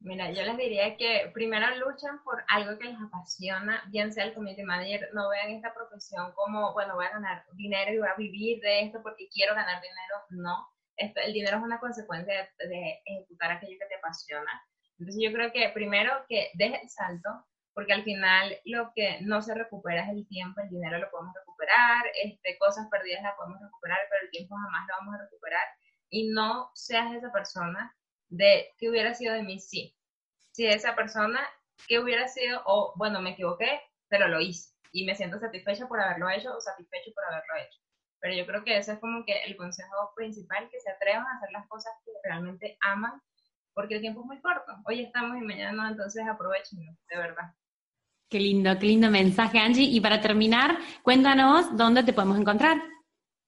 Mira, 0.00 0.32
yo 0.32 0.42
les 0.42 0.56
diría 0.56 0.96
que 0.96 1.30
primero 1.32 1.64
luchan 1.76 2.22
por 2.24 2.42
algo 2.48 2.76
que 2.76 2.86
les 2.86 3.00
apasiona, 3.00 3.84
bien 3.88 4.12
sea 4.12 4.24
el 4.24 4.34
community 4.34 4.64
manager, 4.64 5.10
no 5.14 5.28
vean 5.28 5.50
esta 5.50 5.72
profesión 5.72 6.32
como, 6.34 6.72
bueno, 6.72 6.96
voy 6.96 7.06
a 7.06 7.10
ganar 7.10 7.44
dinero 7.54 7.92
y 7.92 7.98
voy 7.98 8.08
a 8.08 8.16
vivir 8.16 8.60
de 8.60 8.82
esto 8.82 9.00
porque 9.00 9.28
quiero 9.28 9.54
ganar 9.54 9.80
dinero, 9.80 10.26
no. 10.30 10.68
El 10.96 11.32
dinero 11.32 11.58
es 11.58 11.62
una 11.62 11.78
consecuencia 11.78 12.48
de, 12.58 13.00
ejecutar 13.04 13.52
aquello 13.52 13.78
que 13.78 13.86
te 13.86 13.96
apasiona. 13.96 14.50
Entonces 15.02 15.20
yo 15.20 15.32
creo 15.32 15.50
que 15.50 15.68
primero 15.70 16.12
que 16.28 16.50
deje 16.54 16.80
el 16.80 16.88
salto, 16.88 17.28
porque 17.74 17.92
al 17.92 18.04
final 18.04 18.56
lo 18.64 18.92
que 18.94 19.18
no 19.22 19.42
se 19.42 19.52
recupera 19.52 20.04
es 20.04 20.10
el 20.10 20.28
tiempo, 20.28 20.60
el 20.60 20.68
dinero 20.68 20.98
lo 20.98 21.10
podemos 21.10 21.34
recuperar, 21.34 22.04
este, 22.22 22.56
cosas 22.56 22.86
perdidas 22.88 23.24
las 23.24 23.34
podemos 23.34 23.60
recuperar, 23.60 23.98
pero 24.08 24.22
el 24.22 24.30
tiempo 24.30 24.54
jamás 24.54 24.86
lo 24.86 24.94
vamos 25.00 25.14
a 25.16 25.24
recuperar. 25.24 25.64
Y 26.08 26.28
no 26.30 26.70
seas 26.74 27.12
esa 27.14 27.32
persona 27.32 27.92
de 28.28 28.70
qué 28.78 28.90
hubiera 28.90 29.12
sido 29.12 29.34
de 29.34 29.42
mí 29.42 29.58
sí. 29.58 29.92
Si 30.52 30.66
esa 30.68 30.94
persona, 30.94 31.40
qué 31.88 31.98
hubiera 31.98 32.28
sido, 32.28 32.62
o 32.66 32.94
bueno, 32.96 33.20
me 33.20 33.30
equivoqué, 33.30 33.80
pero 34.08 34.28
lo 34.28 34.40
hice. 34.40 34.72
Y 34.92 35.04
me 35.04 35.16
siento 35.16 35.40
satisfecha 35.40 35.88
por 35.88 36.00
haberlo 36.00 36.30
hecho 36.30 36.56
o 36.56 36.60
satisfecho 36.60 37.10
por 37.12 37.24
haberlo 37.24 37.56
hecho. 37.56 37.80
Pero 38.20 38.34
yo 38.36 38.46
creo 38.46 38.62
que 38.62 38.76
ese 38.76 38.92
es 38.92 39.00
como 39.00 39.24
que 39.24 39.42
el 39.46 39.56
consejo 39.56 40.12
principal, 40.14 40.68
que 40.70 40.78
se 40.78 40.92
atrevan 40.92 41.26
a 41.26 41.36
hacer 41.38 41.50
las 41.50 41.66
cosas 41.66 41.92
que 42.04 42.12
realmente 42.22 42.76
aman, 42.82 43.20
porque 43.74 43.96
el 43.96 44.00
tiempo 44.00 44.20
es 44.20 44.26
muy 44.26 44.40
corto. 44.40 44.72
Hoy 44.84 45.00
estamos 45.00 45.36
y 45.36 45.40
mañana 45.40 45.72
no, 45.72 45.88
entonces 45.88 46.24
aprovechenlo, 46.26 46.92
de 47.08 47.16
verdad. 47.16 47.54
Qué 48.28 48.40
lindo, 48.40 48.78
qué 48.78 48.86
lindo 48.86 49.10
mensaje, 49.10 49.58
Angie. 49.58 49.84
Y 49.84 50.00
para 50.00 50.20
terminar, 50.20 50.78
cuéntanos 51.02 51.76
dónde 51.76 52.02
te 52.02 52.14
podemos 52.14 52.38
encontrar. 52.38 52.78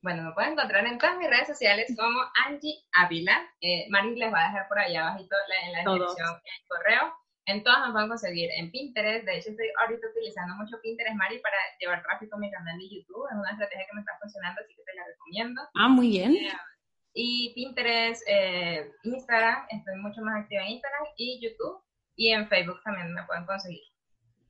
Bueno, 0.02 0.24
me 0.24 0.32
pueden 0.32 0.52
encontrar 0.52 0.84
en 0.84 0.98
todas 0.98 1.16
mis 1.16 1.30
redes 1.30 1.46
sociales 1.48 1.94
como 1.96 2.20
Angie 2.44 2.84
Ávila. 2.92 3.40
Eh, 3.62 3.86
Mari 3.88 4.16
les 4.16 4.30
va 4.30 4.44
a 4.44 4.48
dejar 4.48 4.68
por 4.68 4.78
allá 4.78 5.08
abajito 5.08 5.34
en 5.64 5.72
la 5.72 5.78
descripción 5.78 6.28
el 6.28 6.68
correo. 6.68 7.14
En 7.46 7.62
todas 7.64 7.86
me 7.86 7.92
pueden 7.92 8.08
conseguir. 8.08 8.50
En 8.58 8.70
Pinterest, 8.70 9.24
de 9.24 9.38
hecho 9.38 9.50
estoy 9.50 9.68
ahorita 9.80 10.06
utilizando 10.08 10.54
mucho 10.56 10.76
Pinterest, 10.82 11.16
Mari, 11.16 11.38
para 11.38 11.56
llevar 11.80 12.02
tráfico 12.02 12.36
a 12.36 12.38
mi 12.38 12.50
canal 12.50 12.76
de 12.76 12.84
YouTube. 12.84 13.26
Es 13.30 13.36
una 13.36 13.50
estrategia 13.52 13.86
que 13.86 13.94
me 13.94 14.00
está 14.00 14.12
funcionando, 14.20 14.60
así 14.60 14.74
que 14.74 14.82
te 14.82 14.94
la 14.94 15.04
recomiendo. 15.06 15.62
Ah, 15.74 15.88
muy 15.88 16.08
bien. 16.08 16.36
Eh, 16.36 16.52
y 17.14 17.52
Pinterest, 17.54 18.22
eh, 18.26 18.90
Instagram, 19.04 19.66
estoy 19.70 19.96
mucho 19.96 20.20
más 20.22 20.42
activa 20.42 20.62
en 20.62 20.72
Instagram 20.72 21.04
y 21.16 21.40
YouTube. 21.40 21.80
Y 22.16 22.30
en 22.30 22.48
Facebook 22.48 22.80
también 22.84 23.12
me 23.12 23.24
pueden 23.24 23.46
conseguir. 23.46 23.82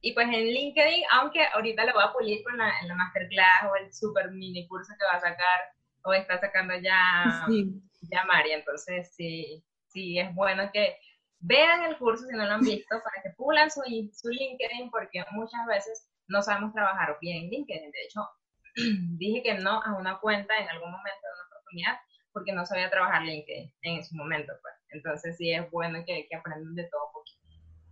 Y 0.00 0.12
pues 0.12 0.26
en 0.26 0.46
LinkedIn, 0.46 1.04
aunque 1.12 1.46
ahorita 1.46 1.84
lo 1.84 1.94
voy 1.94 2.04
a 2.04 2.12
pulir 2.12 2.42
con 2.42 2.58
la, 2.58 2.70
en 2.80 2.88
la 2.88 2.94
masterclass 2.94 3.70
o 3.70 3.76
el 3.76 3.92
super 3.92 4.30
mini 4.30 4.66
curso 4.68 4.92
que 4.98 5.04
va 5.06 5.12
a 5.12 5.20
sacar 5.20 5.60
o 6.04 6.12
está 6.12 6.38
sacando 6.38 6.74
ya, 6.76 7.46
ya 8.10 8.24
María. 8.24 8.56
Entonces, 8.56 9.14
sí, 9.14 9.64
sí, 9.88 10.18
es 10.18 10.34
bueno 10.34 10.70
que 10.72 10.98
vean 11.40 11.84
el 11.84 11.96
curso 11.96 12.26
si 12.26 12.36
no 12.36 12.44
lo 12.44 12.52
han 12.52 12.60
visto 12.60 12.96
para 13.02 13.22
que 13.22 13.30
pulan 13.36 13.70
su, 13.70 13.80
su 14.12 14.28
LinkedIn 14.28 14.90
porque 14.90 15.24
muchas 15.32 15.66
veces 15.66 16.10
no 16.28 16.42
sabemos 16.42 16.74
trabajar 16.74 17.16
bien 17.20 17.44
en 17.44 17.50
LinkedIn. 17.50 17.90
De 17.90 18.02
hecho, 18.04 18.28
dije 19.16 19.42
que 19.42 19.54
no 19.54 19.82
a 19.82 19.96
una 19.96 20.18
cuenta 20.18 20.54
en 20.58 20.68
algún 20.68 20.90
momento 20.90 21.20
de 21.22 21.32
una 21.32 21.46
oportunidad 21.48 21.98
porque 22.34 22.52
no 22.52 22.66
sabía 22.66 22.90
trabajar 22.90 23.22
LinkedIn 23.22 23.72
en 23.82 24.04
su 24.04 24.14
momento. 24.16 24.52
Pues. 24.60 24.74
Entonces 24.90 25.36
sí 25.38 25.50
es 25.50 25.70
bueno 25.70 26.00
que, 26.06 26.26
que 26.28 26.36
aprendan 26.36 26.74
de 26.74 26.84
todo 26.84 27.06
un 27.06 27.12
poquito. 27.14 27.40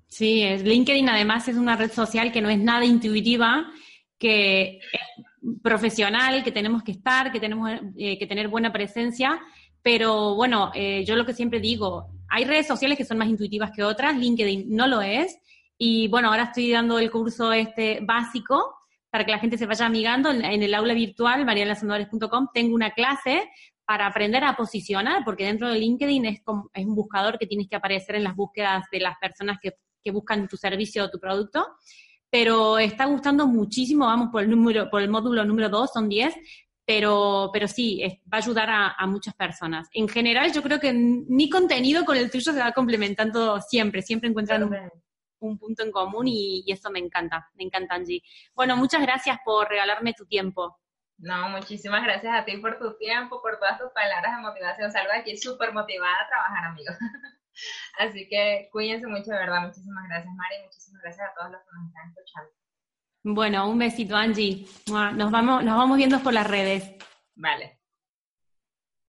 Sí, 0.08 0.44
LinkedIn 0.44 1.08
además 1.08 1.48
es 1.48 1.56
una 1.56 1.76
red 1.76 1.90
social 1.90 2.30
que 2.32 2.42
no 2.42 2.50
es 2.50 2.58
nada 2.58 2.84
intuitiva, 2.84 3.72
que 4.18 4.76
es 4.92 5.24
profesional, 5.62 6.44
que 6.44 6.52
tenemos 6.52 6.82
que 6.82 6.92
estar, 6.92 7.32
que 7.32 7.40
tenemos 7.40 7.70
eh, 7.96 8.18
que 8.18 8.26
tener 8.26 8.48
buena 8.48 8.72
presencia, 8.72 9.40
pero 9.82 10.34
bueno, 10.34 10.70
eh, 10.74 11.04
yo 11.04 11.16
lo 11.16 11.26
que 11.26 11.34
siempre 11.34 11.60
digo, 11.60 12.08
hay 12.28 12.44
redes 12.44 12.66
sociales 12.66 12.96
que 12.96 13.04
son 13.04 13.18
más 13.18 13.28
intuitivas 13.28 13.72
que 13.74 13.82
otras, 13.82 14.16
LinkedIn 14.16 14.66
no 14.68 14.86
lo 14.86 15.02
es, 15.02 15.38
y 15.76 16.08
bueno, 16.08 16.28
ahora 16.28 16.44
estoy 16.44 16.70
dando 16.70 16.98
el 16.98 17.10
curso 17.10 17.52
este 17.52 18.00
básico 18.02 18.76
para 19.10 19.26
que 19.26 19.32
la 19.32 19.38
gente 19.38 19.58
se 19.58 19.66
vaya 19.66 19.86
amigando 19.86 20.30
en, 20.30 20.62
el 20.62 20.74
aula 20.74 20.94
virtual, 20.94 21.44
marialasandores.com, 21.44 22.48
tengo 22.54 22.74
una 22.74 22.92
clase 22.92 23.50
para 23.92 24.06
aprender 24.06 24.42
a 24.42 24.56
posicionar, 24.56 25.22
porque 25.22 25.44
dentro 25.44 25.68
de 25.68 25.78
LinkedIn 25.78 26.24
es, 26.24 26.42
como, 26.42 26.70
es 26.72 26.86
un 26.86 26.94
buscador 26.94 27.38
que 27.38 27.46
tienes 27.46 27.68
que 27.68 27.76
aparecer 27.76 28.14
en 28.14 28.24
las 28.24 28.34
búsquedas 28.34 28.84
de 28.90 29.00
las 29.00 29.18
personas 29.18 29.58
que 29.60 29.74
que 30.02 30.10
buscan 30.10 30.48
tu 30.48 30.56
servicio 30.56 31.04
o 31.04 31.10
tu 31.10 31.18
producto, 31.18 31.66
pero 32.30 32.78
está 32.78 33.06
gustando 33.06 33.46
muchísimo, 33.46 34.06
vamos 34.06 34.28
por 34.30 34.42
el 34.42 34.50
número, 34.50 34.90
por 34.90 35.02
el 35.02 35.10
módulo 35.10 35.44
número 35.44 35.68
2, 35.68 35.90
son 35.92 36.08
10, 36.08 36.34
pero, 36.84 37.50
pero 37.52 37.68
sí, 37.68 38.02
va 38.32 38.38
a 38.38 38.40
ayudar 38.40 38.68
a, 38.70 39.06
muchas 39.06 39.34
personas. 39.34 39.88
En 39.92 40.08
general, 40.08 40.52
yo 40.52 40.62
creo 40.62 40.80
que 40.80 40.92
mi 40.92 41.48
contenido 41.48 42.04
con 42.04 42.16
el 42.16 42.30
tuyo 42.30 42.52
se 42.52 42.58
va 42.58 42.72
complementando 42.72 43.60
siempre, 43.60 44.02
siempre 44.02 44.28
encuentran 44.28 44.64
un, 45.38 45.58
punto 45.58 45.82
en 45.82 45.90
común 45.90 46.28
y, 46.28 46.62
y, 46.66 46.72
eso 46.72 46.90
me 46.90 46.98
encanta, 46.98 47.50
me 47.54 47.64
encanta 47.64 47.94
Angie. 47.94 48.22
Bueno, 48.54 48.76
muchas 48.76 49.02
gracias 49.02 49.38
por 49.44 49.68
regalarme 49.68 50.14
tu 50.14 50.24
tiempo. 50.24 50.78
No, 51.18 51.48
muchísimas 51.50 52.02
gracias 52.02 52.34
a 52.34 52.44
ti 52.44 52.56
por 52.56 52.78
tu 52.78 52.96
tiempo, 52.96 53.40
por 53.40 53.58
todas 53.58 53.78
tus 53.78 53.90
palabras 53.92 54.36
de 54.36 54.42
motivación. 54.42 54.90
Salgo 54.90 55.12
aquí 55.14 55.36
súper 55.36 55.72
motivada 55.72 56.14
a 56.20 56.28
trabajar, 56.28 56.64
amigos. 56.64 56.96
Así 57.98 58.28
que 58.28 58.68
cuídense 58.72 59.06
mucho, 59.06 59.30
de 59.30 59.38
verdad. 59.38 59.62
Muchísimas 59.62 60.04
gracias, 60.08 60.34
Mari. 60.34 60.62
Muchísimas 60.64 61.02
gracias 61.02 61.28
a 61.28 61.34
todos 61.34 61.52
los 61.52 61.60
que 61.60 61.68
nos 61.74 61.88
están 61.88 62.08
escuchando. 62.08 62.50
Bueno, 63.24 63.68
un 63.68 63.78
besito, 63.78 64.16
Angie. 64.16 64.66
Nos 64.88 65.30
vamos, 65.30 65.62
nos 65.62 65.76
vamos 65.76 65.96
viendo 65.96 66.18
por 66.20 66.32
las 66.32 66.46
redes. 66.46 66.92
Vale. 67.36 67.81